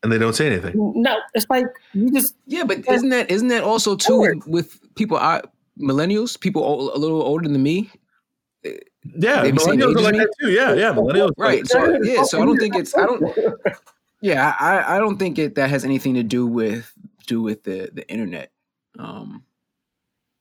[0.03, 0.73] and they don't say anything.
[0.75, 4.95] No, it's like you just yeah, but isn't that isn't that also too with, with
[4.95, 5.41] people I,
[5.79, 7.89] millennials, people a little older than me?
[8.63, 10.51] Yeah, millennials are like that too.
[10.51, 11.31] Yeah, yeah, millennials.
[11.37, 11.65] Right.
[11.65, 13.37] So yeah, so I don't think it's I don't.
[14.21, 16.93] Yeah, I I don't think it that has anything to do with
[17.27, 18.51] do with the the internet.
[18.97, 19.43] Um,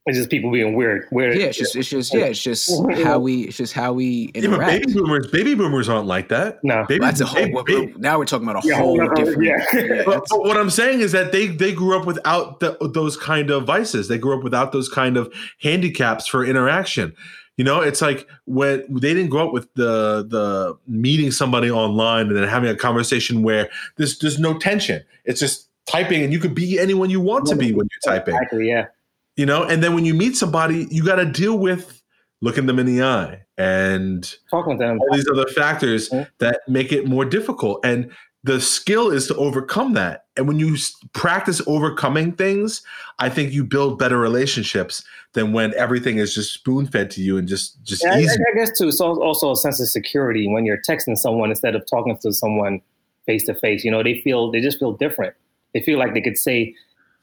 [0.05, 1.07] It's just people being weird.
[1.11, 1.37] Weird.
[1.37, 2.69] Yeah, it's just it's just yeah, it's just
[3.03, 4.71] how we it's just how we interact.
[4.71, 6.61] Yeah, baby boomers, baby boomers aren't like that.
[6.61, 7.63] No, baby, that's a whole.
[7.63, 9.43] baby, baby, now we're talking about a yeah, whole different.
[9.43, 9.65] Yeah.
[9.73, 13.15] yeah but, but, what I'm saying is that they they grew up without the, those
[13.15, 14.09] kind of vices.
[14.09, 17.15] They grew up without those kind of handicaps for interaction.
[17.55, 22.27] You know, it's like when they didn't grow up with the the meeting somebody online
[22.27, 25.01] and then having a conversation where there's there's no tension.
[25.23, 28.35] It's just typing, and you could be anyone you want to be when you're typing.
[28.35, 28.67] Exactly.
[28.67, 28.87] Yeah
[29.35, 29.63] you know?
[29.63, 32.01] And then when you meet somebody you got to deal with
[32.41, 34.99] looking them in the eye and talking to them.
[34.99, 36.29] all these other factors mm-hmm.
[36.39, 37.79] that make it more difficult.
[37.85, 38.11] And
[38.43, 40.25] the skill is to overcome that.
[40.35, 40.75] And when you
[41.13, 42.81] practice overcoming things
[43.19, 45.03] i think you build better relationships
[45.33, 48.29] than when everything is just spoon fed to you and just just yeah, easy.
[48.29, 51.75] I, I guess too it's also a sense of security when you're texting someone instead
[51.75, 52.81] of talking to someone
[53.25, 55.35] face to face you know they feel they just feel different.
[55.73, 56.75] They feel like they could say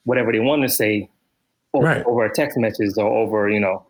[0.03, 1.09] whatever they want to say
[1.73, 2.05] over, right.
[2.05, 3.85] over text messages or over, you know,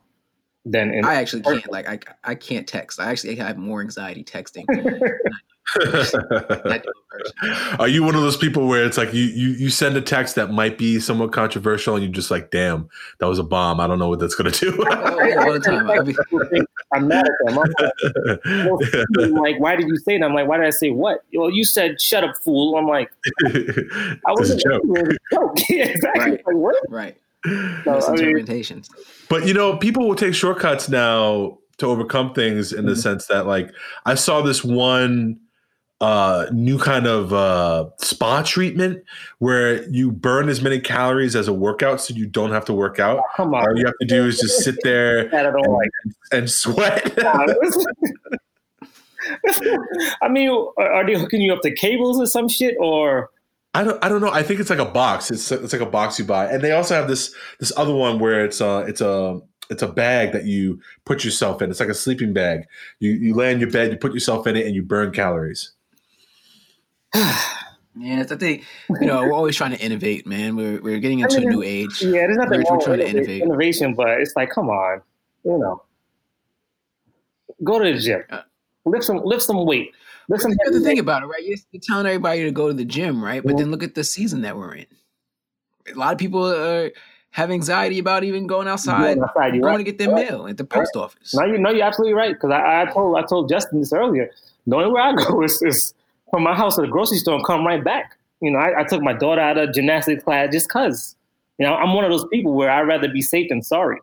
[0.65, 1.61] than in I actually person.
[1.61, 2.99] can't like I I can't text.
[2.99, 4.65] I actually have more anxiety texting.
[7.79, 10.36] Are you one of those people where it's like you, you you send a text
[10.36, 13.79] that might be somewhat controversial and you're just like, damn, that was a bomb.
[13.79, 14.75] I don't know what that's gonna do.
[14.89, 15.89] oh, yeah, all the time.
[15.89, 17.57] I am mad at them.
[19.19, 20.25] I'm like, why did you say that?
[20.25, 21.23] I'm like, why did I say what?
[21.34, 22.77] Well, you said shut up, fool.
[22.77, 23.11] I'm like,
[23.45, 24.84] I was a joke.
[25.32, 25.57] joke.
[25.69, 26.21] yeah, exactly.
[26.21, 26.45] Right.
[26.45, 26.75] Like, what?
[26.89, 27.20] Right.
[27.86, 28.89] Misinterpretations.
[28.92, 32.89] I mean, but you know, people will take shortcuts now to overcome things in mm-hmm.
[32.89, 33.74] the sense that, like,
[34.06, 35.39] I saw this one
[36.02, 39.04] uh, new kind of uh, spa treatment
[39.38, 43.00] where you burn as many calories as a workout, so you don't have to work
[43.00, 43.20] out.
[43.20, 45.89] Oh, come on, all you have to do is just sit there and, like.
[46.32, 47.14] and, sweat.
[50.22, 53.30] I mean, are they hooking you up to cables or some shit, or
[53.74, 54.32] I don't I don't know.
[54.32, 55.32] I think it's like a box.
[55.32, 56.47] It's it's like a box you buy.
[56.47, 59.88] And they also have this this other one where it's a it's a it's a
[59.88, 61.72] bag that you put yourself in.
[61.72, 62.65] It's like a sleeping bag.
[62.99, 65.72] You you lay in your bed, you put yourself in it, and you burn calories.
[67.93, 68.63] Yeah, I think
[69.01, 70.55] you know we're always trying to innovate, man.
[70.55, 72.01] We're we're getting into I mean, a new age.
[72.01, 73.41] Yeah, there's nothing we're, wrong with innovate.
[73.41, 75.01] innovation, but it's like, come on,
[75.43, 75.84] you know,
[77.63, 78.43] go to the gym, uh,
[78.86, 79.91] lift some lift some weight.
[80.30, 81.43] Listen, the thing about it, right?
[81.43, 83.43] You're, you're, telling everybody to go to the gym, right?
[83.43, 84.86] But then look at the season that we're in.
[85.93, 86.91] A lot of people are
[87.32, 89.78] have anxiety about even going outside, going, outside, going right.
[89.78, 90.30] to get their right.
[90.30, 91.03] mail at the post right.
[91.03, 91.34] office.
[91.34, 92.34] No, you know you're absolutely right.
[92.34, 94.32] Because I, I, told I told Justin this earlier.
[94.67, 95.93] The only way I go is, is
[96.30, 98.17] from my house to the grocery store and come right back.
[98.41, 101.15] You know, I, I took my daughter out of gymnastics class just cause.
[101.57, 103.99] You know, I'm one of those people where I'd rather be safe than sorry.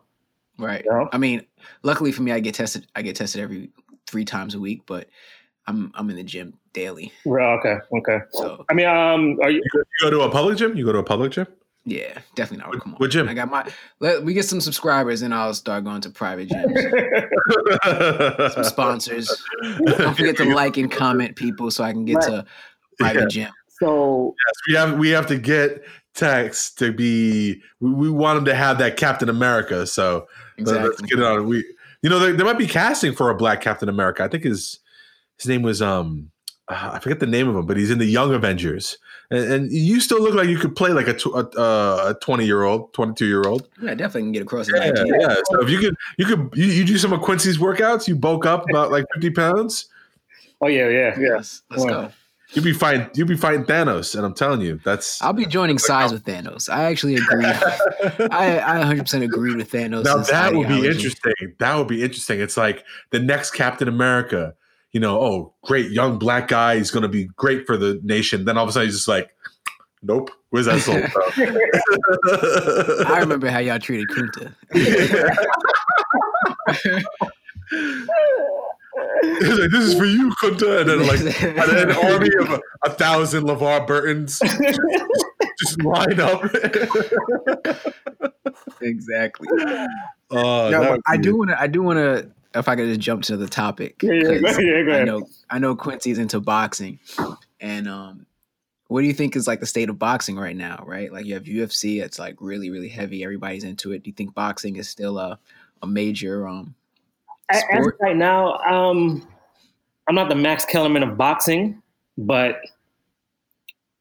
[0.57, 0.83] Right.
[0.85, 1.09] You know?
[1.11, 1.45] I mean,
[1.83, 2.87] luckily for me, I get tested.
[2.95, 3.69] I get tested every
[4.07, 5.07] three times a week, but
[5.69, 7.13] I'm I'm in the gym daily.
[7.25, 8.19] Well, okay, okay.
[8.31, 10.75] So I mean, um, are you, you go to a public gym?
[10.75, 11.45] You go to a public gym?
[11.85, 12.81] Yeah, definitely not.
[12.81, 12.99] Come on.
[12.99, 13.29] What gym?
[13.29, 13.69] I got my.
[13.99, 16.73] Let we get some subscribers, and I'll start going to private gyms.
[18.53, 19.29] some sponsors.
[19.85, 22.25] Don't forget to like and comment, people, so I can get right.
[22.25, 22.45] to
[22.97, 23.45] private yeah.
[23.45, 23.53] gym.
[23.79, 25.83] So yes, we have we have to get
[26.15, 27.61] Tex to be.
[27.79, 29.85] We, we want him to have that Captain America.
[29.85, 30.89] So exactly.
[30.89, 31.47] let's get it on.
[31.47, 31.63] We
[32.01, 34.23] you know, there, there, might be casting for a black Captain America.
[34.23, 34.79] I think his
[35.39, 36.31] his name was um
[36.69, 38.97] uh, I forget the name of him, but he's in the Young Avengers,
[39.31, 42.63] and, and you still look like you could play like a tw- a twenty year
[42.63, 43.67] old, twenty two year old.
[43.81, 44.69] Yeah, definitely can get across.
[44.71, 45.35] Yeah, yeah, yeah.
[45.51, 48.07] So if you could, you could, you, you do some of Quincy's workouts.
[48.07, 49.87] You bulk up about like fifty pounds.
[50.61, 51.29] Oh yeah, yeah, yeah.
[51.37, 52.11] Let's, let's go.
[52.53, 53.07] You'd be fighting.
[53.13, 55.21] You'd be fighting Thanos, and I'm telling you, that's.
[55.21, 56.67] I'll be joining sides with Thanos.
[56.67, 57.45] I actually agree.
[58.31, 60.03] I, I 100 percent agree with Thanos.
[60.03, 61.33] Now that would be interesting.
[61.59, 62.39] That would be interesting.
[62.39, 64.55] It's like the next Captain America.
[64.91, 66.77] You know, oh, great young black guy.
[66.77, 68.45] He's going to be great for the nation.
[68.45, 69.29] Then all of a sudden, he's just like,
[70.01, 70.31] nope.
[70.49, 70.95] Where's that soul?
[73.07, 74.51] I remember how y'all treated Kunta.
[79.41, 80.81] like, this is for you, Kunta.
[80.81, 84.41] And then like and then an army of a, a thousand LeVar Burtons
[85.59, 86.43] just line up.
[88.81, 89.47] exactly.
[90.31, 90.31] Uh,
[90.71, 91.61] no, I do want to.
[91.61, 92.31] I do want to.
[92.55, 95.27] If I could just jump to the topic, yeah, yeah, yeah, go I know.
[95.49, 96.99] I know Quincy's into boxing,
[97.59, 98.25] and um,
[98.87, 100.83] what do you think is like the state of boxing right now?
[100.85, 102.01] Right, like you have UFC.
[102.01, 103.23] It's like really, really heavy.
[103.23, 104.03] Everybody's into it.
[104.03, 105.37] Do you think boxing is still a
[105.81, 106.75] a major um
[107.49, 107.63] as
[107.99, 109.27] right now, um,
[110.07, 111.81] I'm not the Max Kellerman of boxing,
[112.17, 112.59] but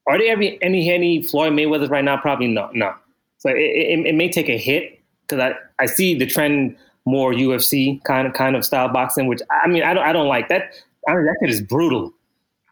[0.06, 2.16] are there any any, any Floyd Mayweather's right now?
[2.16, 2.74] Probably not.
[2.74, 2.94] No.
[3.38, 6.76] So it, it, it may take a hit because I, I see the trend
[7.08, 10.28] more UFC kind of kind of style boxing, which I mean I don't I don't
[10.28, 10.74] like that.
[11.08, 12.12] I mean that shit is brutal.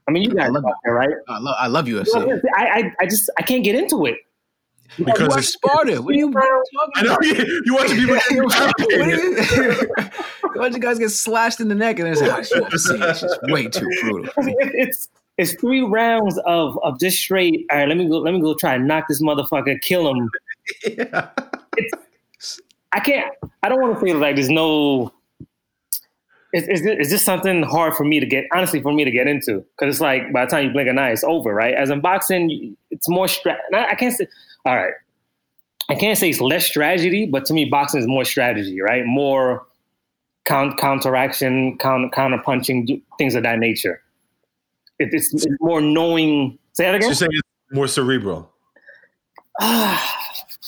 [0.06, 1.10] I mean you guys love it, right?
[1.28, 2.40] I love I love UFC.
[2.54, 4.18] I, I I just I can't get into it.
[4.98, 6.00] because it's Sparta.
[6.00, 6.62] What are you talking
[6.94, 8.16] I know you, you watch people.
[8.30, 8.42] you,
[10.60, 13.38] watch you guys get slashed in the neck, and then it's like, oh, it's just
[13.44, 14.30] way too brutal.
[14.36, 15.08] It's
[15.38, 17.66] it's three rounds of of just straight.
[17.70, 18.18] All right, let me go.
[18.18, 20.30] Let me go try and knock this motherfucker, kill him.
[20.86, 21.30] Yeah.
[21.76, 22.60] It's,
[22.92, 23.32] I can't.
[23.62, 25.12] I don't want to feel like there's no.
[26.52, 29.26] It's, it's, it's just something hard for me to get, honestly, for me to get
[29.26, 29.64] into.
[29.78, 31.74] Because it's like by the time you blink an eye, it's over, right?
[31.74, 33.26] As in boxing, it's more.
[33.74, 34.26] I can't say.
[34.64, 34.94] All right,
[35.88, 39.04] I can't say it's less strategy, but to me, boxing is more strategy, right?
[39.04, 39.66] More
[40.44, 44.00] count, counteraction, counter, counter punching, things of that nature.
[44.98, 46.58] It, it's, it's, more knowing.
[46.72, 47.08] Say that again.
[47.08, 48.50] you're saying it's more cerebral.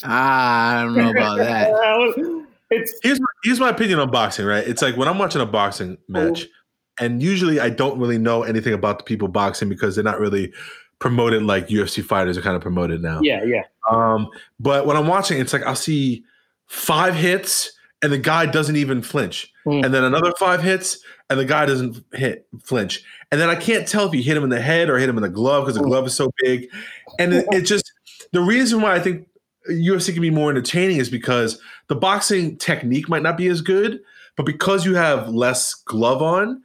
[0.03, 2.45] I don't know about that.
[2.69, 4.45] it's here's my, here's my opinion on boxing.
[4.45, 7.05] Right, it's like when I'm watching a boxing match, oh.
[7.05, 10.53] and usually I don't really know anything about the people boxing because they're not really
[10.99, 13.21] promoted like UFC fighters are kind of promoted now.
[13.21, 13.63] Yeah, yeah.
[13.89, 14.29] Um,
[14.59, 16.23] but when I'm watching, it's like I'll see
[16.67, 17.71] five hits
[18.01, 19.83] and the guy doesn't even flinch, mm.
[19.83, 23.87] and then another five hits and the guy doesn't hit flinch, and then I can't
[23.87, 25.75] tell if he hit him in the head or hit him in the glove because
[25.75, 25.87] the mm.
[25.87, 26.69] glove is so big,
[27.17, 27.91] and it, it just
[28.31, 29.27] the reason why I think
[29.69, 33.99] UFC can be more entertaining is because the boxing technique might not be as good,
[34.35, 36.61] but because you have less glove on,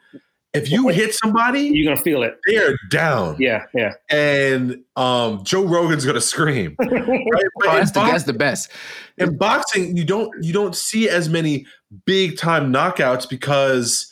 [0.55, 2.38] if you hit somebody, you're gonna feel it.
[2.46, 3.36] They are down.
[3.40, 3.94] Yeah, yeah.
[4.09, 6.76] And um, Joe Rogan's gonna scream.
[6.80, 6.90] right?
[6.92, 8.70] oh, that's, the, that's the best.
[9.18, 11.66] In boxing, you don't you don't see as many
[12.07, 14.09] big time knockouts because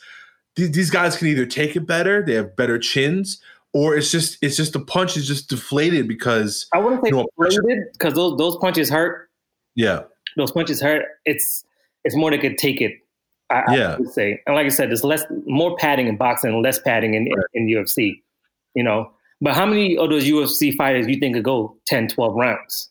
[0.57, 3.41] th- these guys can either take it better, they have better chins,
[3.73, 7.17] or it's just it's just the punch is just deflated because I wouldn't say you
[7.17, 9.29] know, deflated because those those punches hurt.
[9.75, 10.03] Yeah,
[10.37, 11.05] those punches hurt.
[11.25, 11.65] It's
[12.03, 12.93] it's more they could take it.
[13.49, 16.51] I, yeah, I would say, and like I said, there's less more padding in boxing
[16.51, 17.45] and less padding in, right.
[17.53, 18.21] in, in UFC.
[18.73, 19.11] You know,
[19.41, 22.89] but how many of those UFC fighters you think could go 10, 12 rounds?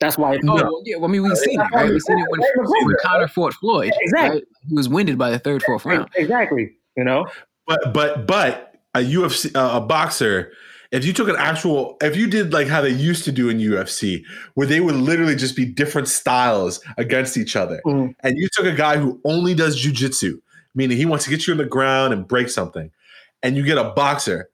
[0.00, 0.34] That's why.
[0.34, 0.82] Oh, no.
[0.84, 0.96] yeah.
[0.96, 1.88] Well, I mean, we've seen it, right?
[1.88, 3.92] We've seen it when, when Conor fought Floyd.
[4.00, 4.40] Exactly.
[4.40, 4.48] Right?
[4.66, 6.08] He was winded by the third, fourth round.
[6.16, 6.72] Exactly.
[6.96, 7.26] You know.
[7.66, 10.52] But but but a UFC uh, a boxer,
[10.90, 13.58] if you took an actual, if you did like how they used to do in
[13.58, 14.22] UFC,
[14.54, 18.14] where they would literally just be different styles against each other, mm.
[18.20, 20.40] and you took a guy who only does jujitsu,
[20.74, 22.90] meaning he wants to get you on the ground and break something,
[23.42, 24.50] and you get a boxer,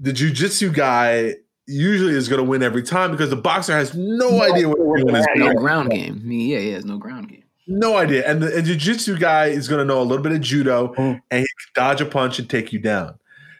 [0.00, 4.30] the jujitsu guy usually is going to win every time because the boxer has no,
[4.30, 6.20] no idea what doing is no ground game.
[6.22, 7.44] I mean, yeah, yeah, it's no ground game.
[7.70, 8.28] No idea.
[8.28, 11.20] And the and jiu-jitsu guy is going to know a little bit of judo mm.
[11.30, 13.14] and he can dodge a punch and take you down.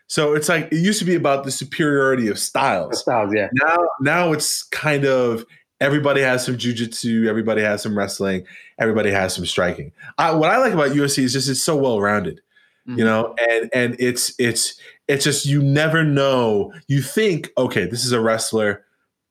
[0.09, 3.01] So it's like it used to be about the superiority of styles.
[3.01, 3.49] Styles, yeah.
[3.53, 5.47] Now, now it's kind of
[5.81, 8.45] everybody has some jujitsu, everybody has some wrestling,
[8.81, 9.93] everybody has some striking.
[10.19, 12.41] I, what I like about UFC is just it's so well rounded,
[12.89, 12.99] mm-hmm.
[12.99, 16.73] you know, and and it's it's it's just you never know.
[16.89, 18.85] You think, okay, this is a wrestler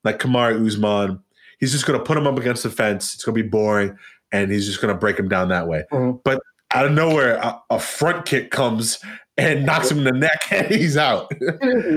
[0.04, 1.22] like Kamaru Usman.
[1.58, 3.14] He's just going to put him up against the fence.
[3.14, 3.98] It's going to be boring,
[4.32, 5.84] and he's just going to break him down that way.
[5.92, 6.18] Mm-hmm.
[6.24, 8.98] But out of nowhere, a, a, front kick comes
[9.36, 11.32] and knocks him in the neck, and he's out.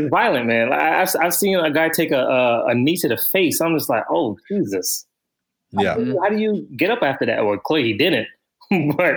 [0.09, 0.73] violent, man.
[0.73, 3.61] I've I've seen a guy take a, a, a knee to the face.
[3.61, 5.05] I'm just like, oh Jesus.
[5.71, 5.93] Yeah.
[5.93, 7.45] How do, you, how do you get up after that?
[7.45, 8.27] Well, Clay he didn't,
[8.95, 9.15] but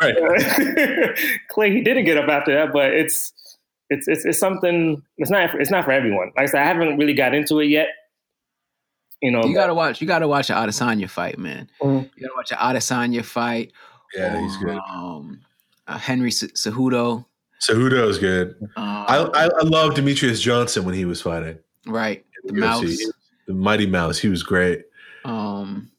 [1.50, 2.72] Clay he didn't get up after that.
[2.72, 3.32] But it's
[3.90, 5.02] it's it's it's something.
[5.18, 6.32] It's not it's not for everyone.
[6.36, 7.88] Like I said, I haven't really got into it yet.
[9.22, 10.00] You know, you gotta watch.
[10.00, 11.70] You gotta watch an Adesanya fight, man.
[11.80, 12.08] Mm-hmm.
[12.16, 13.72] You gotta watch an Adesanya fight.
[14.14, 14.78] Yeah, he's good.
[14.88, 15.40] Um,
[15.86, 17.24] uh, Henry Cejudo.
[17.60, 18.56] Cejudo is good.
[18.60, 21.58] Um, I, I, I love Demetrious Johnson when he was fighting.
[21.86, 22.96] Right, the mouse,
[23.46, 24.18] the mighty mouse.
[24.18, 24.84] He was great.
[25.24, 25.90] Um,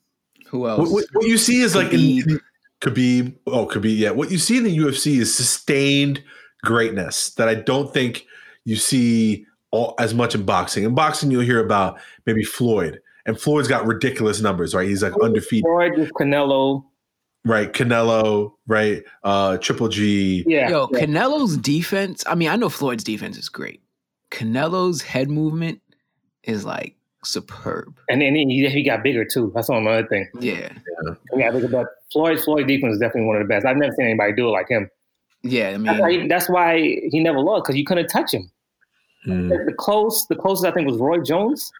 [0.48, 0.80] who else?
[0.80, 1.76] What, what, what you see is Khabib.
[1.76, 2.40] like in, in
[2.82, 3.36] Khabib.
[3.46, 3.98] Oh, Khabib.
[3.98, 6.24] Yeah, what you see in the UFC is sustained
[6.64, 8.26] greatness that I don't think
[8.66, 10.84] you see all, as much in boxing.
[10.84, 14.88] In boxing, you'll hear about maybe Floyd, and Floyd's got ridiculous numbers, right?
[14.88, 15.66] He's like undefeated.
[15.66, 16.86] Floyd with Canelo.
[17.44, 20.44] Right, Canelo, right, uh, Triple G.
[20.46, 21.00] Yeah, yo, yeah.
[21.00, 22.24] Canelo's defense.
[22.28, 23.82] I mean, I know Floyd's defense is great.
[24.30, 25.82] Canelo's head movement
[26.44, 29.52] is like superb, and then he, he got bigger too.
[29.56, 30.30] That's one other thing.
[30.40, 30.72] Yeah,
[31.10, 31.16] yeah.
[31.36, 33.66] yeah but Floyd Floyd defense is definitely one of the best.
[33.66, 34.88] I've never seen anybody do it like him.
[35.42, 36.78] Yeah, I mean, that's why he, that's why
[37.10, 38.52] he never lost because you couldn't touch him.
[39.28, 39.50] Mm.
[39.50, 41.72] The, the close, the closest I think was Roy Jones.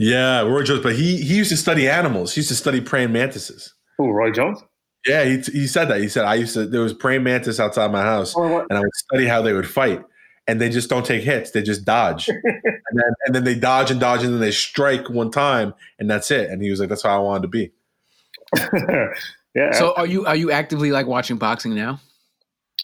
[0.00, 2.34] Yeah, Roy Jones, but he he used to study animals.
[2.34, 3.74] He used to study praying mantises.
[3.98, 4.58] Oh, Roy Jones?
[5.06, 6.00] Yeah, he, he said that.
[6.00, 6.64] He said I used to.
[6.64, 9.68] There was praying mantis outside my house, oh, and I would study how they would
[9.68, 10.02] fight.
[10.46, 12.42] And they just don't take hits; they just dodge, and
[12.94, 16.30] then and then they dodge and dodge, and then they strike one time, and that's
[16.30, 16.48] it.
[16.48, 17.70] And he was like, "That's how I wanted to be."
[19.54, 19.72] yeah.
[19.72, 22.00] So are you are you actively like watching boxing now?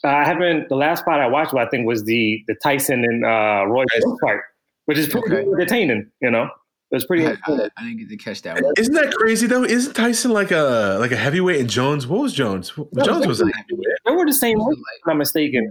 [0.05, 0.69] Uh, I haven't.
[0.69, 4.19] The last fight I watched, I think, was the the Tyson and uh, Roy Jones
[4.21, 4.41] fight,
[4.85, 5.49] which is pretty okay.
[5.51, 6.11] entertaining.
[6.21, 6.51] You know.
[6.89, 7.27] It was pretty.
[7.27, 8.73] I, I, I, didn't get to catch that one.
[8.79, 9.65] Isn't that crazy though?
[9.65, 12.07] Isn't Tyson like a like a heavyweight and Jones?
[12.07, 12.73] What was Jones?
[12.77, 13.87] No, Jones was a heavyweight.
[14.05, 14.79] They were the same weight.
[14.79, 15.69] If I'm not mistaken.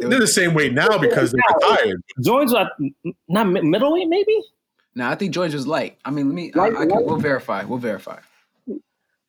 [0.00, 2.02] Nah, they're the same weight now because they're retired.
[2.22, 2.66] Jones was
[3.28, 4.40] not middleweight, maybe.
[4.94, 5.98] No, I think Jones was light.
[6.04, 6.52] I mean, let me.
[6.54, 7.64] Light, I, I can, we'll verify.
[7.64, 8.20] We'll verify.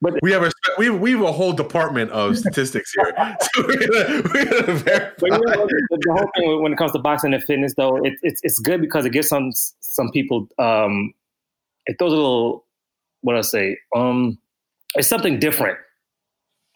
[0.01, 3.13] But we have a we have, we have a whole department of statistics here.
[3.41, 5.15] so we're gonna, we're gonna verify.
[5.19, 7.97] But you know, the, the, whole thing when it comes to boxing and fitness, though,
[8.05, 11.13] it, it's it's good because it gives some some people um,
[11.85, 12.65] it throws a little
[13.21, 14.37] what I say um,
[14.95, 15.77] it's something different.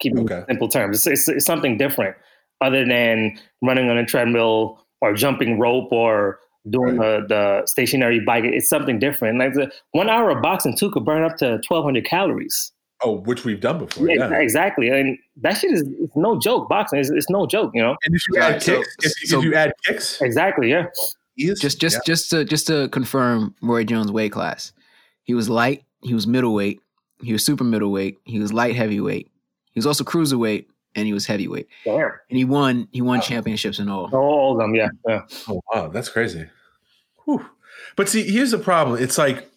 [0.00, 0.44] Keeping okay.
[0.48, 2.16] simple terms, it's, it's, it's something different
[2.60, 6.38] other than running on a treadmill or jumping rope or
[6.68, 7.20] doing right.
[7.28, 8.44] the, the stationary bike.
[8.44, 9.38] It's something different.
[9.38, 12.72] Like the one hour of boxing too could burn up to twelve hundred calories.
[13.02, 14.10] Oh, which we've done before.
[14.10, 14.40] Yeah, yeah.
[14.40, 14.90] exactly.
[14.90, 16.68] And that shit is no joke.
[16.68, 17.96] Boxing is it's no joke, you know.
[18.04, 20.86] And if you yeah, add so, kicks, if, so, if, you add kicks, exactly, yeah.
[21.38, 22.00] Just just yeah.
[22.04, 24.72] just to just to confirm Roy Jones' weight class,
[25.30, 26.80] he was light, he was middleweight,
[27.22, 29.30] he was super middleweight, he was light heavyweight,
[29.70, 30.66] he was also cruiserweight,
[30.96, 31.68] and he was heavyweight.
[31.84, 32.10] Damn.
[32.30, 34.12] And he won he won championships in all.
[34.12, 35.22] All of them, yeah, yeah.
[35.48, 36.48] Oh wow, that's crazy.
[37.24, 37.46] Whew.
[37.94, 39.00] But see, here's the problem.
[39.00, 39.48] It's like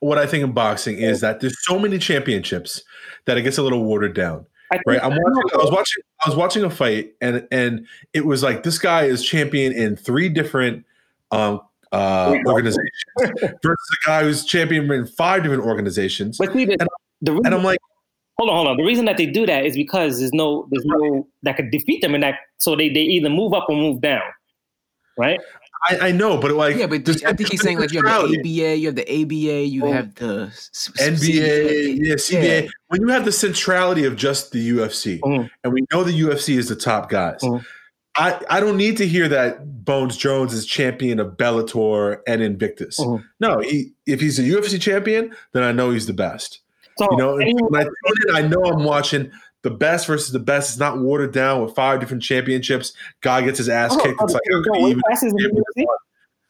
[0.00, 2.82] what I think in boxing is that there's so many championships
[3.26, 4.46] that it gets a little watered down.
[4.84, 5.00] Right.
[5.00, 8.64] I'm watching, I was watching I was watching a fight and and it was like
[8.64, 10.84] this guy is champion in three different
[11.30, 11.60] um
[11.92, 12.90] uh organizations
[13.62, 16.38] versus a guy who's champion in five different organizations.
[16.38, 16.88] But see, the, and,
[17.20, 17.80] the reason, and I'm like
[18.40, 18.76] Hold on, hold on.
[18.78, 22.00] The reason that they do that is because there's no there's no that could defeat
[22.00, 24.22] them and that so they, they either move up or move down.
[25.18, 25.38] Right?
[25.90, 28.38] I, I know, but like yeah, but I think he's saying like you have the
[28.38, 29.92] ABA, you have the ABA, you oh.
[29.92, 30.50] have the
[30.98, 32.62] NBA, yeah, CBA.
[32.62, 32.68] Yeah.
[32.88, 35.50] When you have the centrality of just the UFC, mm.
[35.62, 37.40] and we know the UFC is the top guys.
[37.42, 37.62] Mm.
[38.16, 42.98] I, I don't need to hear that Bones Jones is champion of Bellator and Invictus.
[42.98, 43.24] Mm.
[43.38, 46.60] No, he, if he's a UFC champion, then I know he's the best.
[46.98, 47.36] So, you know,
[47.68, 49.30] when I, I know I'm watching
[49.62, 52.92] the best versus the best is not watered down with five different championships.
[53.20, 54.20] Guy gets his ass oh, kicked.
[54.20, 54.42] Oh, it's like
[54.88, 55.92] even.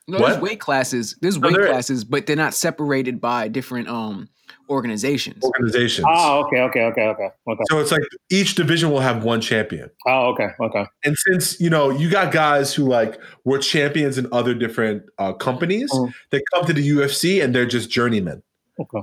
[0.08, 0.28] No, what?
[0.30, 1.16] there's weight classes.
[1.20, 4.28] There's weight no, classes, but they're not separated by different um
[4.70, 5.44] organizations.
[5.44, 6.06] Organizations.
[6.08, 7.62] Oh, okay, okay, okay, okay, okay.
[7.68, 9.90] So it's like each division will have one champion.
[10.06, 10.86] Oh, okay, okay.
[11.04, 15.32] And since you know you got guys who like were champions in other different uh,
[15.32, 16.12] companies, mm.
[16.30, 18.42] they come to the UFC and they're just journeymen.
[18.78, 19.02] Okay.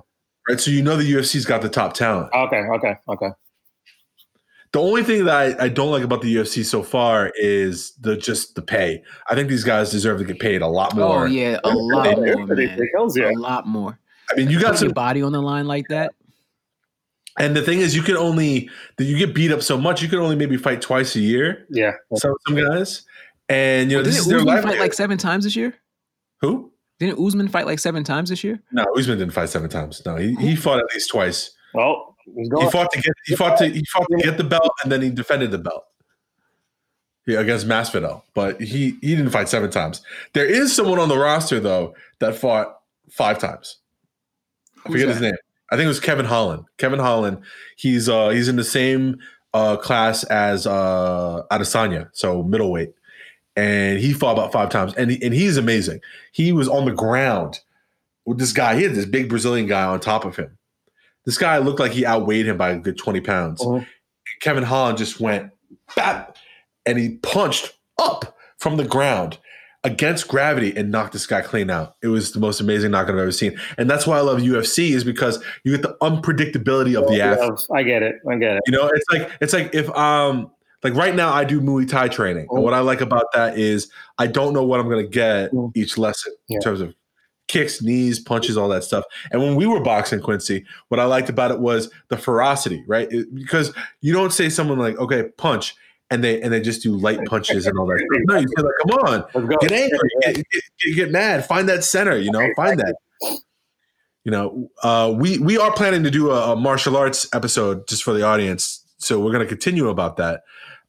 [0.49, 0.59] Right.
[0.59, 2.34] So you know the UFC's got the top talent.
[2.34, 2.61] Okay.
[2.76, 2.95] Okay.
[3.09, 3.30] Okay.
[4.74, 8.18] The only thing that I, I, don't like about the UFC so far is the
[8.18, 9.01] just the pay.
[9.30, 11.24] I think these guys deserve to get paid a lot more.
[11.24, 12.80] Oh yeah, a lot more, man.
[12.80, 13.97] A lot more.
[14.30, 16.13] I mean, you got some body on the line like that.
[17.39, 20.01] And the thing is, you can only that you get beat up so much.
[20.01, 21.67] You can only maybe fight twice a year.
[21.69, 23.03] Yeah, some some guys.
[23.47, 24.63] And you know, well, this is their life.
[24.63, 25.75] Fight like seven times this year.
[26.41, 26.71] Who?
[26.99, 28.59] Didn't Usman fight like seven times this year?
[28.71, 30.01] No, Usman didn't fight seven times.
[30.05, 30.55] No, he, he oh.
[30.55, 31.51] fought at least twice.
[31.73, 34.91] Well, he fought to get he fought to he fought to get the belt and
[34.91, 35.86] then he defended the belt.
[37.28, 40.01] Yeah, against Masvidal, but he he didn't fight seven times.
[40.34, 43.78] There is someone on the roster though that fought five times.
[44.88, 45.35] I forget his name.
[45.69, 46.63] I think it was Kevin Holland.
[46.77, 47.39] Kevin Holland.
[47.77, 49.19] He's uh he's in the same
[49.53, 52.93] uh class as uh Adesanya, so middleweight,
[53.55, 55.99] and he fought about five times, and he, and he's amazing.
[56.31, 57.59] He was on the ground
[58.25, 58.75] with this guy.
[58.75, 60.57] He had this big Brazilian guy on top of him
[61.27, 63.61] this guy looked like he outweighed him by a good 20 pounds.
[63.61, 63.83] Uh-huh.
[64.39, 65.51] Kevin Holland just went
[65.93, 66.38] bap
[66.85, 69.38] and he punched up from the ground
[69.84, 71.95] against gravity and knocked this guy clean out.
[72.01, 73.59] It was the most amazing knockout I've ever seen.
[73.78, 77.67] And that's why I love UFC is because you get the unpredictability of the athlete.
[77.73, 78.15] I get it.
[78.30, 78.63] I get it.
[78.65, 80.51] You know, it's like it's like if um
[80.84, 82.47] like right now I do Muay Thai training.
[82.49, 85.71] And what I like about that is I don't know what I'm gonna get mm.
[85.75, 86.93] each lesson in terms of
[87.47, 89.05] kicks, knees, punches, all that stuff.
[89.32, 93.07] And when we were boxing, Quincy, what I liked about it was the ferocity, right?
[93.11, 95.75] It, because you don't say someone like, okay, punch,
[96.10, 97.97] and they and they just do light punches and all that.
[97.97, 98.22] Stuff.
[98.26, 102.18] No, you say like, come on, get angry, get, get, get, mad, find that center,
[102.18, 102.95] you know, find that.
[104.24, 108.03] You know, uh, we we are planning to do a, a martial arts episode just
[108.03, 110.43] for the audience, so we're going to continue about that.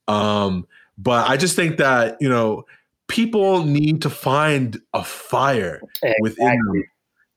[0.09, 0.67] Um,
[0.97, 2.67] but I just think that you know
[3.07, 6.15] people need to find a fire exactly.
[6.21, 6.85] within them.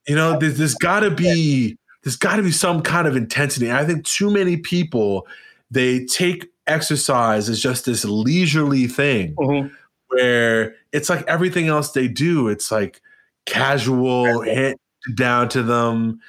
[0.08, 3.70] You know, there's, there's got to be there's got to be some kind of intensity.
[3.70, 5.26] I think too many people
[5.70, 9.68] they take exercise is just this leisurely thing mm-hmm.
[10.08, 12.48] where it's like everything else they do.
[12.48, 13.00] It's like
[13.46, 14.78] casual, hit
[15.14, 16.20] down to them,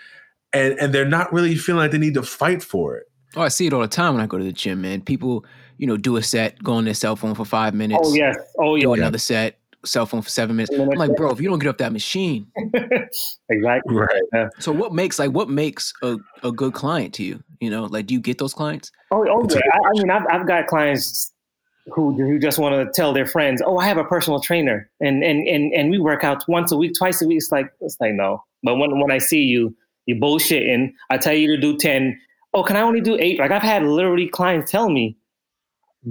[0.52, 3.06] and and they're not really feeling like they need to fight for it.
[3.36, 5.02] Oh, I see it all the time when I go to the gym, man.
[5.02, 5.46] People
[5.78, 8.00] you know, do a set, go on their cell phone for five minutes.
[8.04, 8.84] Oh yes, oh yeah.
[8.84, 10.78] Do another set, cell phone for seven minutes.
[10.78, 12.48] I'm like, bro, if you don't get off that machine,
[13.50, 14.22] exactly right.
[14.34, 14.50] Yeah.
[14.60, 17.44] So what makes like what makes a, a good client to you?
[17.60, 18.92] You know, like do you get those clients?
[19.12, 19.60] Oh, oh yeah.
[19.74, 21.32] I, I mean, I've I've got clients
[21.92, 25.24] who who just want to tell their friends, "Oh, I have a personal trainer, and
[25.24, 27.98] and and and we work out once a week, twice a week." It's like it's
[28.00, 28.44] like no.
[28.64, 29.76] But when when I see you,
[30.06, 30.94] you bullshitting.
[31.10, 32.20] I tell you to do ten.
[32.54, 33.40] Oh, can I only do eight?
[33.40, 35.18] Like I've had literally clients tell me,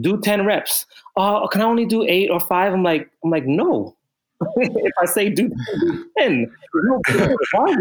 [0.01, 0.87] do ten reps.
[1.17, 2.73] Oh, can I only do eight or five?
[2.73, 3.97] I'm like I'm like no.
[4.57, 7.01] if I say do, do ten, no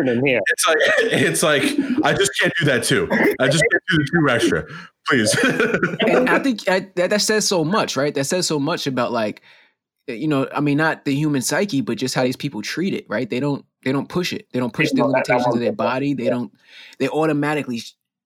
[0.07, 0.39] in here.
[0.47, 1.63] It's like it's like
[2.05, 3.07] I just can't do that too.
[3.39, 4.67] I just can't do the two extra
[5.07, 5.35] please.
[6.29, 8.13] I think I, that, that says so much, right?
[8.13, 9.41] That says so much about like,
[10.07, 13.05] you know, I mean, not the human psyche, but just how these people treat it,
[13.07, 13.29] right?
[13.29, 14.47] They don't, they don't push it.
[14.51, 16.13] They don't push the limitations of their body.
[16.13, 16.51] They don't,
[16.99, 17.81] they automatically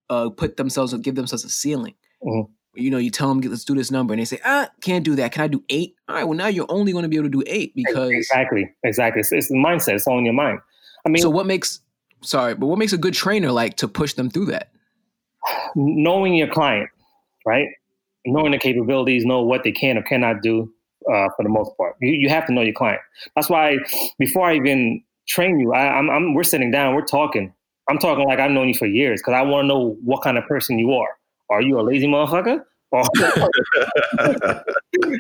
[0.10, 1.96] uh, put themselves or give themselves a ceiling.
[2.24, 2.52] Mm-hmm.
[2.76, 5.16] You know, you tell them, let's do this number, and they say, ah, can't do
[5.16, 5.32] that.
[5.32, 5.96] Can I do eight?
[6.08, 8.70] All right, well, now you're only going to be able to do eight because exactly,
[8.84, 9.22] exactly.
[9.22, 9.96] It's, it's the mindset.
[9.96, 10.60] It's all in your mind.
[11.06, 11.80] I mean, so what makes
[12.22, 14.70] sorry, but what makes a good trainer like to push them through that?
[15.76, 16.90] knowing your client,
[17.46, 17.68] right?
[18.26, 20.72] Knowing the capabilities, know what they can or cannot do
[21.12, 21.96] uh, for the most part.
[22.02, 23.02] You, you have to know your client.
[23.36, 23.78] That's why
[24.18, 27.54] before I even train you, I, I'm, I'm we're sitting down, we're talking.
[27.88, 30.38] I'm talking like I've known you for years because I want to know what kind
[30.38, 31.10] of person you are.
[31.50, 32.64] Are you a lazy motherfucker?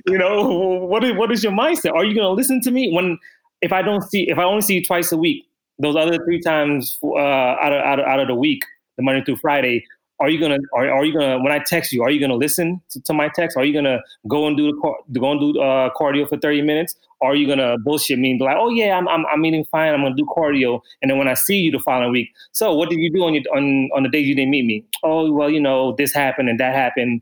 [0.07, 0.47] You know,
[0.87, 1.93] what is what is your mindset?
[1.93, 3.19] Are you going to listen to me when
[3.61, 5.45] if I don't see if I only see you twice a week,
[5.79, 8.63] those other three times uh, out of out of out of the week,
[8.95, 9.85] the Monday through Friday,
[10.19, 12.81] are you gonna are, are you gonna when I text you, are you gonna listen
[12.91, 13.57] to, to my text?
[13.57, 16.95] Are you gonna go and do the go and do uh, cardio for thirty minutes?
[17.19, 19.65] Or are you gonna bullshit me and be like, oh yeah, I'm I'm, I'm eating
[19.65, 22.73] fine, I'm gonna do cardio, and then when I see you the following week, so
[22.73, 24.85] what did you do on your on on the days you didn't meet me?
[25.03, 27.21] Oh well, you know this happened and that happened.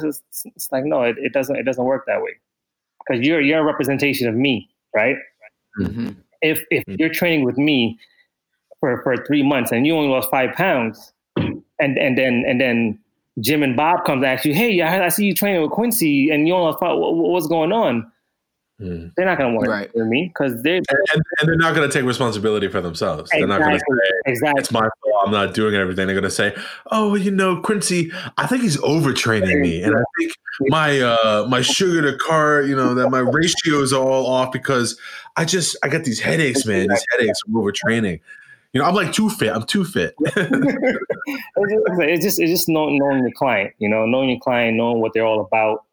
[0.00, 2.30] Just, it's like no, it, it doesn't it doesn't work that way
[3.00, 5.16] because you're you're a representation of me, right?
[5.80, 6.10] Mm-hmm.
[6.42, 6.96] If if mm-hmm.
[6.98, 7.98] you're training with me
[8.78, 11.12] for for three months and you only lost five pounds
[11.80, 12.98] and and then and then
[13.40, 16.46] Jim and Bob comes ask you, hey, I, I see you training with Quincy, and
[16.46, 18.10] you don't know what's going on.
[18.80, 19.12] Mm.
[19.14, 19.92] They're not going to want right.
[19.92, 23.30] to me because they're and, and, and, they're not going to take responsibility for themselves.
[23.32, 23.40] Exactly.
[23.40, 24.60] They're not going to say exactly.
[24.60, 25.26] it's my fault.
[25.26, 26.06] I'm not doing everything.
[26.06, 26.56] They're going to say,
[26.90, 30.32] "Oh, you know, Quincy, I think he's overtraining me, and I think
[30.68, 34.98] my uh my sugar to car, you know, that my ratios are all off because
[35.36, 36.88] I just I got these headaches, man.
[36.88, 38.20] These headaches from overtraining."
[38.72, 39.52] You know, I'm like too fit.
[39.52, 40.14] I'm too fit.
[40.20, 43.74] it's just it's just knowing, knowing your client.
[43.78, 45.84] You know, knowing your client, knowing what they're all about.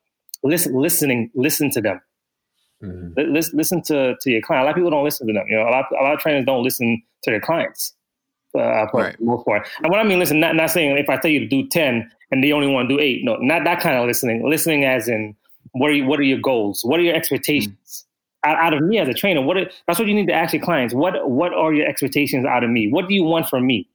[0.44, 2.00] Listen, listening, listen to them.
[2.84, 3.34] Mm-hmm.
[3.34, 4.62] Listen, listen to to your client.
[4.62, 5.46] A lot of people don't listen to them.
[5.50, 7.94] You know, a lot a lot of trainers don't listen to their clients.
[8.56, 9.18] Uh, for right.
[9.20, 9.68] the most part.
[9.84, 12.10] And what I mean, listen, not not saying if I tell you to do ten
[12.32, 13.24] and they only want to do eight.
[13.24, 14.48] No, not that kind of listening.
[14.48, 15.36] Listening as in
[15.72, 16.82] what are you, what are your goals?
[16.84, 18.06] What are your expectations?
[18.44, 19.42] Out, out of me as a trainer.
[19.42, 20.94] What are, that's what you need to ask your clients.
[20.94, 22.90] What what are your expectations out of me?
[22.90, 23.90] What do you want from me?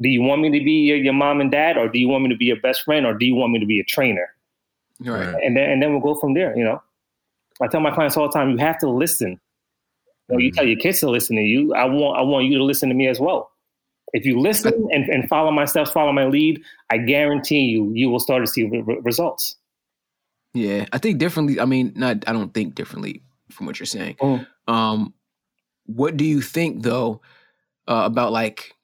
[0.00, 2.24] Do you want me to be your, your mom and dad, or do you want
[2.24, 4.28] me to be your best friend, or do you want me to be a trainer?
[5.00, 5.34] Right.
[5.42, 6.56] And then and then we'll go from there.
[6.56, 6.82] You know,
[7.62, 9.40] I tell my clients all the time, you have to listen.
[10.28, 10.56] You, know, you mm-hmm.
[10.56, 11.74] tell your kids to listen to you.
[11.74, 13.50] I want I want you to listen to me as well.
[14.12, 18.08] If you listen and, and follow my steps, follow my lead, I guarantee you, you
[18.08, 19.56] will start to see re- results.
[20.54, 21.60] Yeah, I think differently.
[21.60, 24.16] I mean, not I don't think differently from what you're saying.
[24.16, 24.46] Mm.
[24.68, 25.14] Um,
[25.86, 27.20] what do you think though
[27.88, 28.74] uh, about like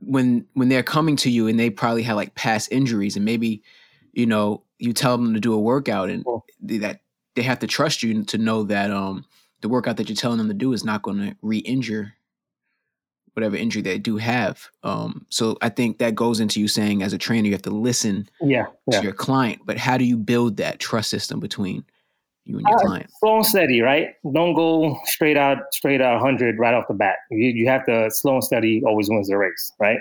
[0.00, 3.62] when when they're coming to you and they probably had like past injuries and maybe
[4.12, 6.40] you know you tell them to do a workout and mm.
[6.80, 7.00] that
[7.34, 9.24] they have to trust you to know that um
[9.60, 12.14] the workout that you're telling them to do is not going to re-injure
[13.38, 14.68] whatever injury they do have.
[14.82, 17.70] Um, so I think that goes into you saying as a trainer you have to
[17.70, 18.98] listen yeah, yeah.
[18.98, 19.60] to your client.
[19.64, 21.84] But how do you build that trust system between
[22.48, 23.10] you and your uh, client?
[23.20, 24.08] Slow and steady, right?
[24.32, 27.16] Don't go straight out, straight out 100 right off the bat.
[27.30, 29.98] You, you have to slow and steady always wins the race, right?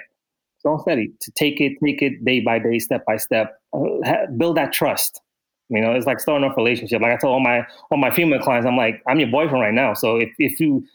[0.62, 4.26] Slow and steady to take it, take it day by day, step by step, uh,
[4.38, 5.22] build that trust.
[5.70, 7.02] You know, it's like starting off a relationship.
[7.02, 9.74] Like I told all my all my female clients, I'm like, I'm your boyfriend right
[9.74, 9.94] now.
[9.94, 10.86] So if, if you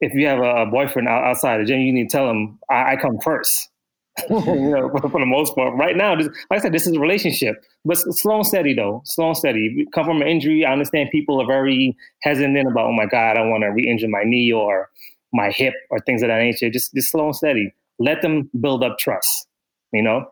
[0.00, 2.96] if you have a boyfriend outside the gym, you need to tell him I, I
[2.96, 3.68] come first.
[4.30, 5.74] you know, for, for, the most part.
[5.74, 9.02] Right now, like I said, this is a relationship, but slow and steady though.
[9.04, 9.86] Slow and steady.
[9.94, 13.42] Come from an injury, I understand people are very hesitant about, oh my God, I
[13.42, 14.90] want to re-injure my knee or
[15.32, 16.70] my hip or things of that nature.
[16.70, 17.72] Just, just slow and steady.
[17.98, 19.46] Let them build up trust.
[19.92, 20.30] You know,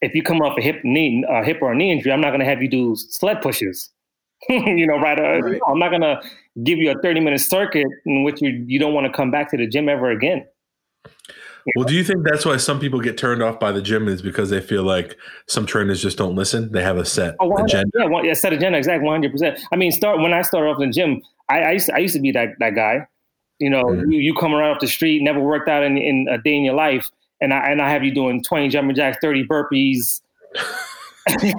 [0.00, 2.30] if you come off a hip knee, a hip or a knee injury, I'm not
[2.30, 3.90] going to have you do sled pushes.
[4.48, 5.18] you know, right?
[5.18, 5.60] Uh, right.
[5.68, 6.20] I'm not going to
[6.62, 9.50] give you a 30 minute circuit in which you you don't want to come back
[9.50, 10.46] to the gym ever again.
[11.76, 14.22] Well, do you think that's why some people get turned off by the gym is
[14.22, 15.16] because they feel like
[15.46, 16.72] some trainers just don't listen?
[16.72, 17.90] They have a set oh, agenda.
[17.98, 19.60] Yeah, one, yeah, set agenda, exactly, one hundred percent.
[19.72, 21.98] I mean, start when I started off in the gym, I, I used to, I
[21.98, 23.06] used to be that that guy.
[23.58, 24.10] You know, mm-hmm.
[24.10, 26.64] you, you come around up the street, never worked out in, in a day in
[26.64, 27.08] your life,
[27.40, 30.20] and I and I have you doing twenty jumping jacks, thirty burpees.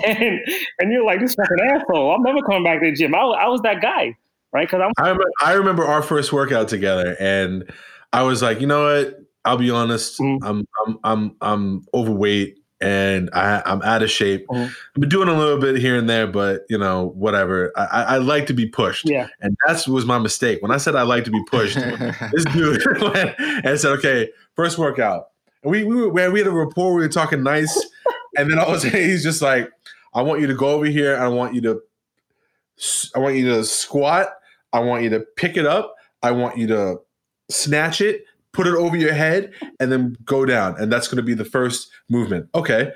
[0.06, 0.40] and,
[0.80, 2.16] and you're like this is fucking asshole.
[2.16, 3.14] I'm never coming back to the gym.
[3.14, 4.16] I, I was that guy,
[4.54, 4.68] right?
[4.68, 4.92] Because I'm.
[4.98, 7.72] I remember, I remember our first workout together, and
[8.14, 9.20] I was like, you know what?
[9.50, 10.20] I'll be honest.
[10.20, 10.46] Mm-hmm.
[10.46, 14.48] I'm I'm I'm I'm overweight and I, I'm out of shape.
[14.48, 14.64] Mm-hmm.
[14.64, 17.74] I've been doing a little bit here and there, but you know, whatever.
[17.76, 19.10] I, I, like to be pushed.
[19.10, 19.28] Yeah.
[19.42, 20.62] And that was my mistake.
[20.62, 21.76] When I said I like to be pushed,
[22.32, 25.30] this dude went and said, okay, first workout.
[25.64, 27.76] And we, we, were, we had a rapport, we were talking nice.
[28.38, 29.70] and then all of a sudden he's just like,
[30.14, 31.18] I want you to go over here.
[31.18, 31.82] I want you to,
[33.14, 34.30] I want you to squat.
[34.72, 35.96] I want you to pick it up.
[36.24, 37.02] I want you to
[37.50, 38.24] snatch it
[38.54, 40.80] put it over your head, and then go down.
[40.80, 42.50] And that's going to be the first movement.
[42.56, 42.92] Okay.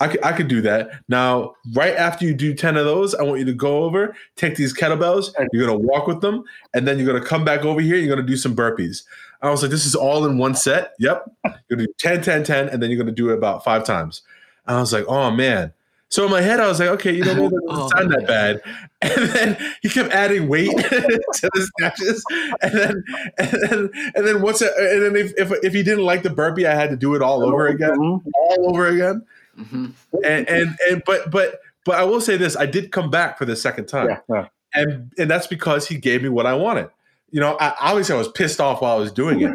[0.00, 0.90] I could, I could do that.
[1.08, 4.54] Now, right after you do 10 of those, I want you to go over, take
[4.54, 7.64] these kettlebells, you're going to walk with them, and then you're going to come back
[7.64, 9.02] over here, you're going to do some burpees.
[9.42, 10.92] I was like, this is all in one set.
[11.00, 11.28] Yep.
[11.44, 13.64] You're going to do 10, 10, 10, and then you're going to do it about
[13.64, 14.22] five times.
[14.66, 15.72] I was like, oh man.
[16.10, 18.26] So in my head, I was like, okay, you know, it doesn't oh, sound that
[18.26, 18.62] bad.
[19.00, 22.24] And then he kept adding weight to the snatches.
[22.60, 23.04] And then,
[23.38, 24.72] and then, and then what's it?
[24.76, 27.22] And then if, if, if he didn't like the burpee, I had to do it
[27.22, 28.28] all over again, mm-hmm.
[28.34, 29.24] all over again.
[29.56, 29.86] Mm-hmm.
[30.24, 33.44] And, and, and, but, but, but I will say this, I did come back for
[33.44, 34.08] the second time.
[34.08, 34.48] Yeah, yeah.
[34.74, 36.88] And, and that's because he gave me what I wanted.
[37.30, 39.54] You know, I, obviously I was pissed off while I was doing it,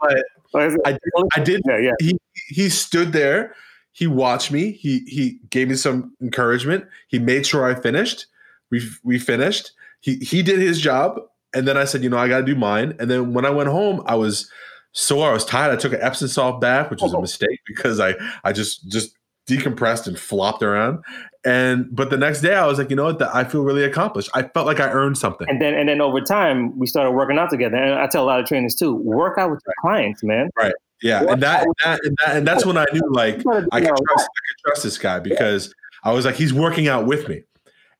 [0.00, 0.22] but
[0.54, 1.00] I did,
[1.34, 1.92] I did yeah, yeah.
[1.98, 2.18] He,
[2.48, 3.56] he stood there
[3.96, 4.72] he watched me.
[4.72, 6.84] He he gave me some encouragement.
[7.08, 8.26] He made sure I finished.
[8.70, 9.72] We we finished.
[10.00, 11.18] He he did his job,
[11.54, 12.94] and then I said, you know, I got to do mine.
[13.00, 14.50] And then when I went home, I was
[14.92, 15.30] sore.
[15.30, 15.72] I was tired.
[15.72, 17.22] I took an Epsom salt bath, which was a oh.
[17.22, 19.16] mistake because I I just just
[19.48, 21.02] decompressed and flopped around.
[21.46, 23.22] And but the next day I was like, you know what?
[23.22, 24.28] I feel really accomplished.
[24.34, 25.48] I felt like I earned something.
[25.48, 27.78] And then and then over time we started working out together.
[27.78, 30.50] And I tell a lot of trainers too, work out with your clients, man.
[30.54, 30.74] Right.
[31.02, 33.34] Yeah, and that, and that, and that and that's when I knew like
[33.72, 35.74] I could trust I could trust this guy because
[36.04, 37.42] I was like he's working out with me,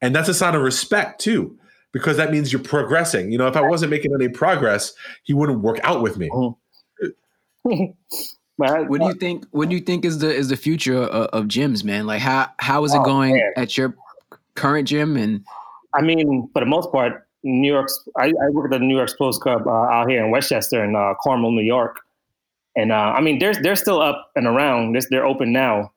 [0.00, 1.58] and that's a sign of respect too
[1.92, 3.32] because that means you're progressing.
[3.32, 4.92] You know, if I wasn't making any progress,
[5.22, 6.28] he wouldn't work out with me.
[7.62, 9.46] what do you think?
[9.50, 12.06] What do you think is the is the future of, of gyms, man?
[12.06, 13.52] Like how how is it oh, going man.
[13.56, 13.94] at your
[14.54, 15.16] current gym?
[15.16, 15.44] And
[15.94, 18.08] I mean, for the most part, New York's.
[18.18, 20.94] I, I work at the New York Sports Club uh, out here in Westchester in
[20.96, 22.00] uh, Carmel, New York.
[22.76, 24.92] And uh, I mean, they're they're still up and around.
[24.92, 25.92] They're, they're open now.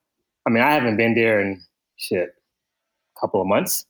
[0.47, 1.61] I mean, I haven't been there in
[1.97, 3.85] shit a couple of months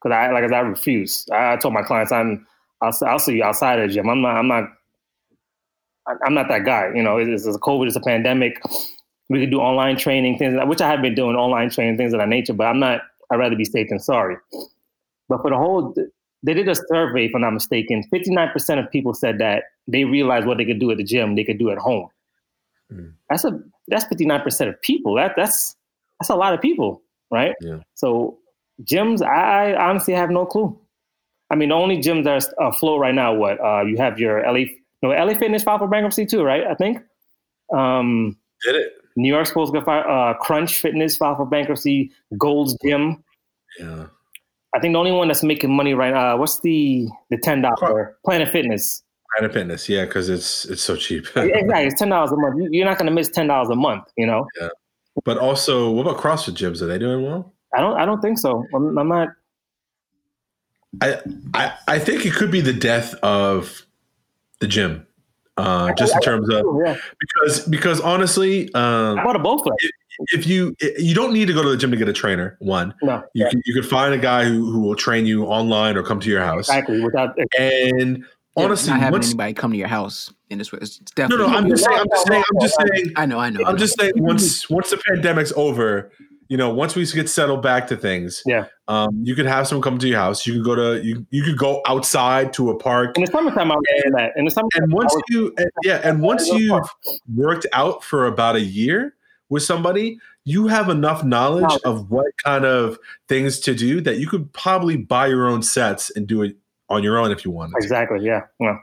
[0.00, 1.26] because I like I refuse.
[1.32, 2.46] I, I, told my clients I'm
[2.82, 4.08] I'll, I'll see you outside of the gym.
[4.08, 4.64] I'm not I'm not
[6.24, 6.92] I'm not that guy.
[6.94, 8.60] You know, it's, it's a COVID, it's a pandemic.
[9.28, 12.20] We could do online training things, which I have been doing online training things of
[12.20, 12.52] that nature.
[12.52, 13.00] But I'm not.
[13.30, 14.36] I'd rather be safe than sorry.
[15.28, 15.92] But for the whole,
[16.44, 18.04] they did a survey, if I'm not mistaken.
[18.12, 21.42] 59% of people said that they realized what they could do at the gym, they
[21.42, 22.08] could do at home.
[22.92, 23.12] Mm.
[23.30, 25.14] That's a that's fifty nine percent of people.
[25.16, 25.76] That that's
[26.20, 27.54] that's a lot of people, right?
[27.60, 27.78] Yeah.
[27.94, 28.38] So
[28.82, 30.78] gyms, I, I honestly have no clue.
[31.50, 34.42] I mean, the only gyms that are afloat right now, what uh, you have your
[34.42, 34.64] LA,
[35.02, 36.64] no LA Fitness filed for bankruptcy too, right?
[36.64, 36.98] I think.
[37.72, 38.92] Um, Did it?
[39.16, 42.12] New York supposed to fire, uh, Crunch Fitness filed for bankruptcy.
[42.36, 43.24] Gold's Gym.
[43.78, 44.06] Yeah.
[44.74, 46.34] I think the only one that's making money right now.
[46.34, 49.02] Uh, what's the the ten dollar Planet Fitness?
[49.34, 51.26] Planet Fitness, yeah, because it's it's so cheap.
[51.36, 52.68] exactly, it's ten dollars a month.
[52.70, 54.46] You're not going to miss ten dollars a month, you know.
[54.60, 54.68] Yeah,
[55.24, 56.82] but also, what about CrossFit gyms?
[56.82, 57.52] Are they doing well?
[57.74, 57.96] I don't.
[57.96, 58.64] I don't think so.
[58.74, 59.28] I'm, I'm not.
[61.02, 61.20] I,
[61.54, 63.86] I I think it could be the death of
[64.60, 65.06] the gym,
[65.56, 66.96] uh, just in terms of yeah.
[67.20, 69.62] because because honestly, um, I bought a both.
[69.66, 69.90] If,
[70.32, 72.94] if you you don't need to go to the gym to get a trainer, one,
[73.02, 73.50] no, you yeah.
[73.50, 76.30] can you can find a guy who, who will train you online or come to
[76.30, 78.24] your house exactly without and
[78.56, 80.78] honestly, not having once, anybody come to your house in this way.
[80.82, 81.58] It's definitely no, no.
[81.58, 81.98] I'm just saying.
[81.98, 82.44] I'm just saying.
[82.50, 83.12] I'm just saying.
[83.16, 83.38] I know.
[83.38, 83.60] I know.
[83.60, 83.78] I'm I know.
[83.78, 84.12] just saying.
[84.16, 86.10] Once once the pandemic's over,
[86.48, 89.82] you know, once we get settled back to things, yeah, um, you could have someone
[89.82, 90.46] come to your house.
[90.46, 91.26] You could go to you.
[91.30, 93.70] You could go outside to a park in the summertime.
[93.70, 94.32] I'll and, that.
[94.36, 96.88] In the summertime, and once you, and, yeah, and once you've
[97.34, 99.14] worked out for about a year
[99.48, 102.98] with somebody, you have enough knowledge of what kind of
[103.28, 106.56] things to do that you could probably buy your own sets and do it
[106.88, 107.72] on your own if you want.
[107.76, 108.24] Exactly.
[108.24, 108.42] Yeah.
[108.60, 108.78] Yeah.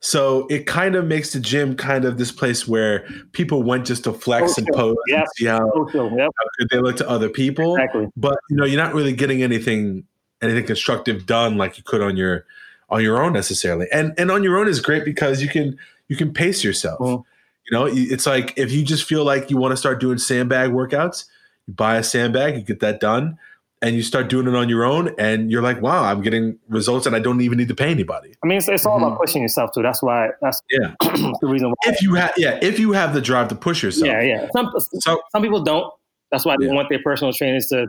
[0.00, 4.04] So it kind of makes the gym kind of this place where people went just
[4.04, 5.18] to flex and pose yep.
[5.18, 5.92] and see how, yep.
[5.92, 7.76] how good they look to other people.
[7.76, 8.08] Exactly.
[8.16, 10.04] But you know, you're not really getting anything
[10.42, 12.46] anything constructive done like you could on your
[12.88, 13.88] on your own necessarily.
[13.92, 15.78] And and on your own is great because you can
[16.08, 16.98] you can pace yourself.
[17.00, 17.22] Mm-hmm.
[17.70, 20.70] You know, it's like if you just feel like you want to start doing sandbag
[20.70, 21.26] workouts,
[21.66, 23.38] you buy a sandbag, you get that done
[23.82, 27.06] and you start doing it on your own and you're like wow i'm getting results
[27.06, 28.34] and i don't even need to pay anybody.
[28.42, 29.06] I mean it's, it's all mm-hmm.
[29.06, 29.82] about pushing yourself too.
[29.82, 30.94] That's why that's yeah.
[31.00, 34.06] the reason why if you have yeah if you have the drive to push yourself.
[34.06, 34.48] Yeah yeah.
[34.52, 35.92] Some, so, some people don't.
[36.30, 36.74] That's why they yeah.
[36.74, 37.88] want their personal trainers to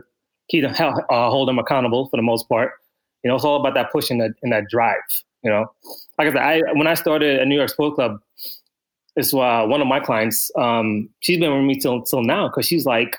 [0.50, 0.74] keep them
[1.10, 2.72] uh, hold them accountable for the most part.
[3.22, 5.00] You know it's all about that pushing and that, and that drive
[5.42, 5.66] you know?
[6.18, 8.20] Like i said I, when i started a new york sport club
[9.14, 12.66] it's uh, one of my clients um, she's been with me till till now because
[12.66, 13.16] she's like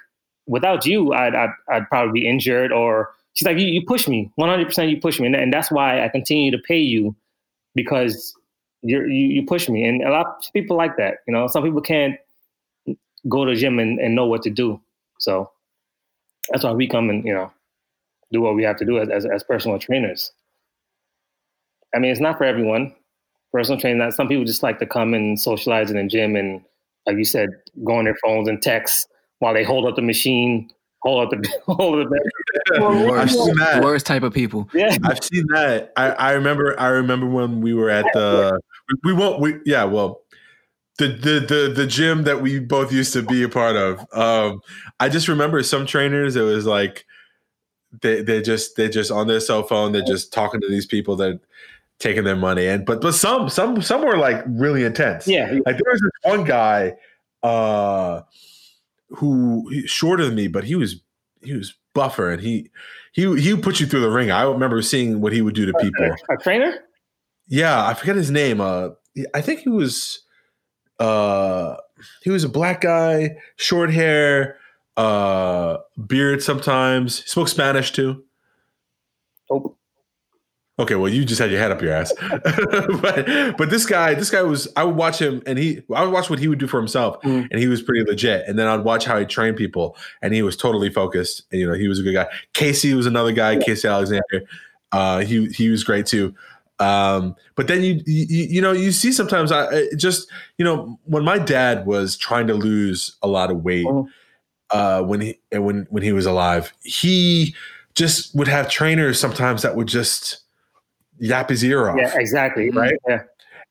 [0.48, 4.32] without you, I'd, I'd, I'd probably be injured or she's like, you, you push me
[4.40, 4.90] 100%.
[4.90, 5.28] You push me.
[5.28, 7.16] And, and that's why I continue to pay you
[7.76, 8.36] because
[8.82, 9.84] you you, push me.
[9.86, 11.20] And a lot of people like that.
[11.28, 12.18] You know, some people can't
[13.30, 14.80] go to the gym and, and know what to do.
[15.20, 15.52] So
[16.50, 17.52] that's why we come and, you know,
[18.32, 20.32] do what we have to do as, as, as personal trainers.
[21.96, 22.94] I mean, it's not for everyone.
[23.54, 26.64] Personal training, some people just like to come and socialize in the gym and,
[27.06, 27.50] like you said,
[27.84, 29.08] go on their phones and text
[29.44, 30.72] while they hold up the machine,
[31.02, 32.82] hold up the hold up the.
[32.82, 33.84] worst, I've seen that.
[33.84, 34.70] worst type of people.
[34.74, 35.92] Yeah, I've seen that.
[35.98, 36.80] I, I remember.
[36.80, 38.58] I remember when we were at the.
[39.04, 39.42] We, we won't.
[39.42, 39.84] We yeah.
[39.84, 40.22] Well,
[40.98, 44.00] the, the the the gym that we both used to be a part of.
[44.14, 44.62] Um,
[45.02, 46.38] I just remember some trainers.
[46.38, 47.06] It was like
[48.02, 49.92] they they just they just on their cell phone.
[49.92, 51.42] They're just talking to these people that
[52.00, 52.68] taking their money.
[52.68, 55.28] And but but some some some were like really intense.
[55.28, 56.94] Yeah, like there was this one guy.
[57.42, 58.22] Uh,
[59.16, 61.02] who shorter than me, but he was
[61.42, 62.70] he was buffer and he
[63.12, 64.32] he he would put you through the ring.
[64.32, 66.06] I remember seeing what he would do to people.
[66.30, 66.74] A, a trainer?
[67.48, 68.62] Yeah, I forget his name.
[68.62, 68.90] Uh,
[69.34, 70.24] I think he was
[71.00, 71.76] uh
[72.24, 74.58] he was a black guy, short hair,
[74.98, 77.22] uh beard sometimes.
[77.22, 78.24] He spoke Spanish too.
[79.50, 79.76] Oh.
[80.80, 82.12] Okay, well, you just had your head up your ass.
[83.02, 84.68] but but this guy, this guy was.
[84.76, 85.84] I would watch him, and he.
[85.94, 87.48] I would watch what he would do for himself, mm.
[87.52, 88.48] and he was pretty legit.
[88.48, 91.44] And then I'd watch how he trained people, and he was totally focused.
[91.52, 92.28] And you know, he was a good guy.
[92.54, 93.52] Casey was another guy.
[93.52, 93.60] Yeah.
[93.60, 94.48] Casey Alexander.
[94.92, 96.34] Uh, he he was great too.
[96.80, 101.24] Um, but then you, you you know you see sometimes I just you know when
[101.24, 104.08] my dad was trying to lose a lot of weight mm.
[104.72, 107.56] uh, when he when when he was alive, he
[107.94, 110.43] just would have trainers sometimes that would just
[111.24, 111.98] yap his ear off.
[111.98, 112.70] Yeah, exactly.
[112.70, 112.96] Right.
[113.08, 113.24] Yeah.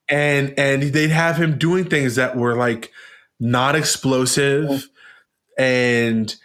[0.09, 2.91] And and they'd have him doing things that were like
[3.39, 5.63] not explosive, mm-hmm.
[5.63, 6.35] and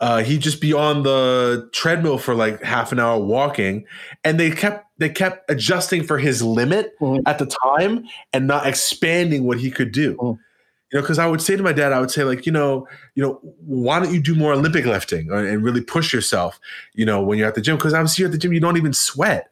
[0.00, 3.84] uh, he'd just be on the treadmill for like half an hour walking,
[4.24, 7.22] and they kept they kept adjusting for his limit mm-hmm.
[7.26, 10.16] at the time and not expanding what he could do.
[10.16, 10.40] Mm-hmm.
[10.92, 12.86] You know, because I would say to my dad, I would say like, you know,
[13.14, 16.60] you know, why don't you do more Olympic lifting and really push yourself?
[16.94, 18.76] You know, when you're at the gym, because obviously you're at the gym, you don't
[18.76, 19.50] even sweat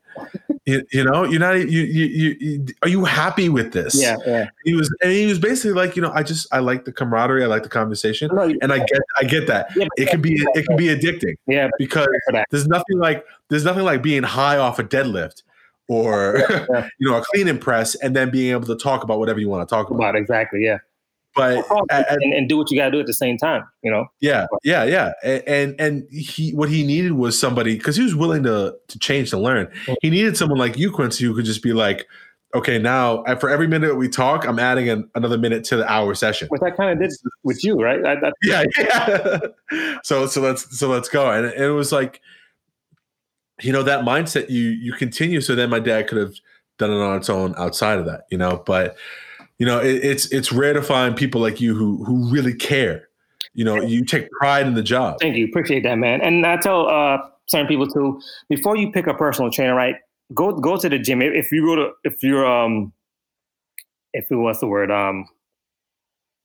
[0.66, 4.00] you, you, know you're not you, you, you are you happy with this?
[4.00, 4.48] Yeah, yeah.
[4.64, 7.42] He was and he was basically like you know i just i like the camaraderie
[7.42, 9.74] i like the conversation no, and i get i get that.
[9.74, 12.08] Yeah, it can be it can be addicting yeah because
[12.50, 15.42] there's nothing like there's nothing like being high off a deadlift
[15.88, 16.88] or yeah.
[16.98, 19.48] you know a clean and press and then being able to talk about whatever you
[19.48, 20.78] want to talk about, about exactly yeah
[21.34, 24.06] but and, and, do what you got to do at the same time you know?
[24.20, 25.12] Yeah yeah yeah.
[25.24, 29.30] And and he what he needed was somebody because he was willing to to change
[29.30, 29.66] to learn.
[29.86, 29.96] Mm.
[30.02, 32.06] he needed someone like you quincy who could just be like
[32.54, 36.14] okay now for every minute we talk i'm adding an, another minute to the hour
[36.14, 36.48] session.
[36.48, 38.04] Which i kind of did with you right?
[38.04, 39.38] I, yeah yeah.
[40.02, 41.30] So so let's so let's go.
[41.30, 42.20] And it was like
[43.60, 46.34] you know that mindset you you continue so then my dad could have
[46.78, 48.62] done it on its own outside of that you know?
[48.64, 48.96] But
[49.62, 53.08] you know, it, it's it's rare to find people like you who who really care.
[53.54, 55.18] You know, you take pride in the job.
[55.20, 56.20] Thank you, appreciate that, man.
[56.20, 59.94] And I tell uh, certain people too, before you pick a personal trainer, right?
[60.34, 61.22] Go go to the gym.
[61.22, 62.92] If you go to if you're um
[64.12, 65.26] if it what's the word um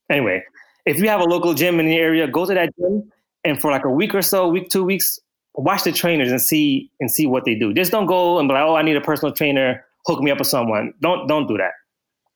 [0.08, 0.44] anyway,
[0.86, 3.10] if you have a local gym in the area, go to that gym
[3.42, 5.18] and for like a week or so, week two weeks,
[5.54, 7.74] watch the trainers and see and see what they do.
[7.74, 9.84] Just don't go and be like, oh, I need a personal trainer.
[10.06, 10.94] Hook me up with someone.
[11.02, 11.72] Don't don't do that.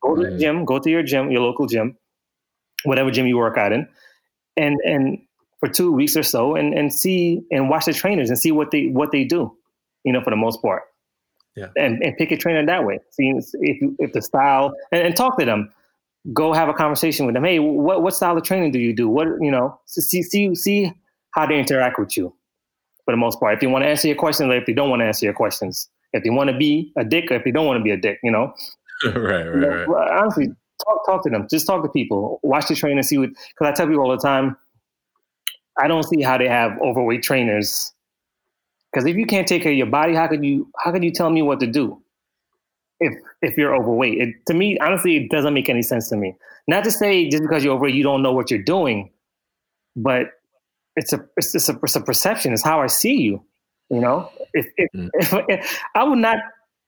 [0.03, 0.65] Go to the gym.
[0.65, 1.97] Go to your gym, your local gym,
[2.83, 3.87] whatever gym you work out in,
[4.57, 5.17] and and
[5.59, 8.71] for two weeks or so, and and see and watch the trainers and see what
[8.71, 9.55] they what they do.
[10.03, 10.83] You know, for the most part.
[11.55, 11.67] Yeah.
[11.77, 12.99] And and pick a trainer that way.
[13.11, 15.71] See if if the style and, and talk to them.
[16.31, 17.43] Go have a conversation with them.
[17.43, 19.09] Hey, what what style of training do you do?
[19.09, 19.79] What you know?
[19.85, 20.93] See see see
[21.31, 22.33] how they interact with you.
[23.05, 24.89] For the most part, if they want to answer your questions, or if they don't
[24.89, 27.51] want to answer your questions, if they want to be a dick, or if they
[27.51, 28.53] don't want to be a dick, you know,
[29.15, 30.11] right, right, right.
[30.19, 30.47] Honestly,
[30.85, 31.47] talk talk to them.
[31.49, 32.39] Just talk to people.
[32.43, 33.29] Watch the trainer, see what.
[33.29, 34.57] Because I tell people all the time,
[35.77, 37.91] I don't see how they have overweight trainers.
[38.91, 40.69] Because if you can't take care of your body, how could you?
[40.77, 42.01] How could you tell me what to do?
[42.99, 46.35] If if you're overweight, it, to me, honestly, it doesn't make any sense to me.
[46.67, 49.11] Not to say just because you're overweight, you don't know what you're doing,
[49.95, 50.27] but
[50.95, 52.53] it's a it's just a, it's a perception.
[52.53, 53.43] It's how I see you.
[53.89, 55.09] You know, if, if, mm.
[55.15, 56.37] if, if, I would not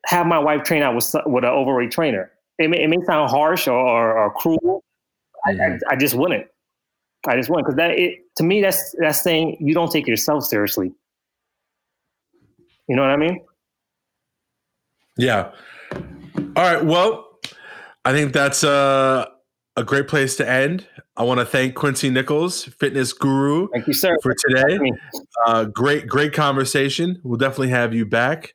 [0.06, 2.32] have my wife train out with with an overweight trainer.
[2.58, 4.84] It may, it may sound harsh or, or, or cruel.
[5.48, 5.90] Mm-hmm.
[5.90, 6.48] I, I, just wouldn't.
[7.28, 10.46] I just wouldn't because that it, to me that's that's saying you don't take yourself
[10.46, 10.94] seriously.
[12.88, 13.44] You know what I mean?
[15.18, 15.52] Yeah.
[15.94, 16.84] All right.
[16.84, 17.40] Well,
[18.04, 19.30] I think that's a
[19.76, 20.88] a great place to end.
[21.18, 23.68] I want to thank Quincy Nichols, fitness guru.
[23.70, 24.80] Thank you, sir, for today.
[25.46, 27.20] Uh, great, great conversation.
[27.24, 28.54] We'll definitely have you back.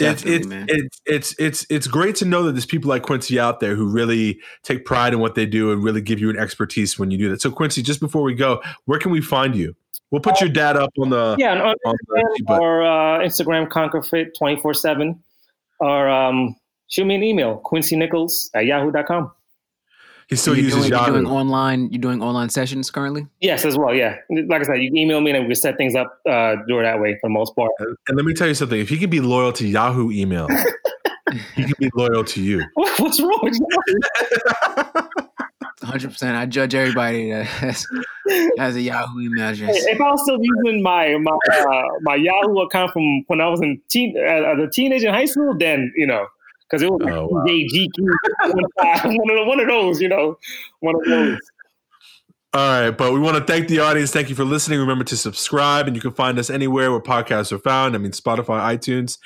[0.00, 3.60] It's it's, it's it's it's it's great to know that there's people like Quincy out
[3.60, 6.98] there who really take pride in what they do and really give you an expertise
[6.98, 7.40] when you do that.
[7.40, 9.74] So Quincy, just before we go, where can we find you?
[10.10, 13.68] We'll put your dad up on the yeah on, on Instagram the, or uh, Instagram
[13.68, 15.22] ConquerFit twenty four seven
[15.78, 16.56] or um,
[16.88, 19.30] shoot me an email Quincy Nichols at yahoo.com.
[20.30, 21.12] He still uses doing, Yahoo.
[21.12, 21.90] You're doing online.
[21.90, 23.26] You're doing online sessions currently.
[23.40, 23.92] Yes, as well.
[23.92, 24.16] Yeah,
[24.46, 26.20] like I said, you can email me and we set things up.
[26.24, 27.72] Uh, do it that way for the most part.
[27.80, 28.78] And, and let me tell you something.
[28.78, 30.46] If he can be loyal to Yahoo email,
[31.56, 32.62] he can be loyal to you.
[32.74, 33.66] What's wrong with you?
[35.82, 36.36] Hundred percent.
[36.36, 37.84] I judge everybody that has,
[38.56, 39.84] has, a Yahoo email address.
[39.86, 43.60] If I was still using my my uh, my Yahoo account from when I was
[43.62, 46.26] in teen as a teenager in high school, then you know
[46.70, 47.42] because it was oh, wow.
[49.04, 50.38] one, of, one of those, you know,
[50.80, 51.38] one of those.
[52.52, 54.10] All right, but we want to thank the audience.
[54.12, 54.80] Thank you for listening.
[54.80, 57.94] Remember to subscribe, and you can find us anywhere where podcasts are found.
[57.94, 59.18] I mean, Spotify, iTunes.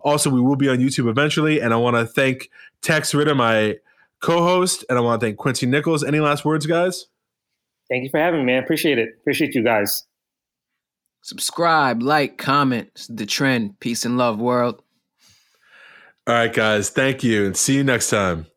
[0.00, 1.60] Also, we will be on YouTube eventually.
[1.60, 2.50] And I want to thank
[2.82, 3.78] Tex Ritter, my
[4.20, 6.04] co-host, and I want to thank Quincy Nichols.
[6.04, 7.06] Any last words, guys?
[7.88, 8.62] Thank you for having me, man.
[8.62, 9.08] Appreciate it.
[9.20, 10.04] Appreciate you guys.
[11.22, 12.90] Subscribe, like, comment.
[12.94, 13.80] It's the trend.
[13.80, 14.82] Peace and love, world.
[16.28, 16.90] All right, guys.
[16.90, 18.47] Thank you and see you next time.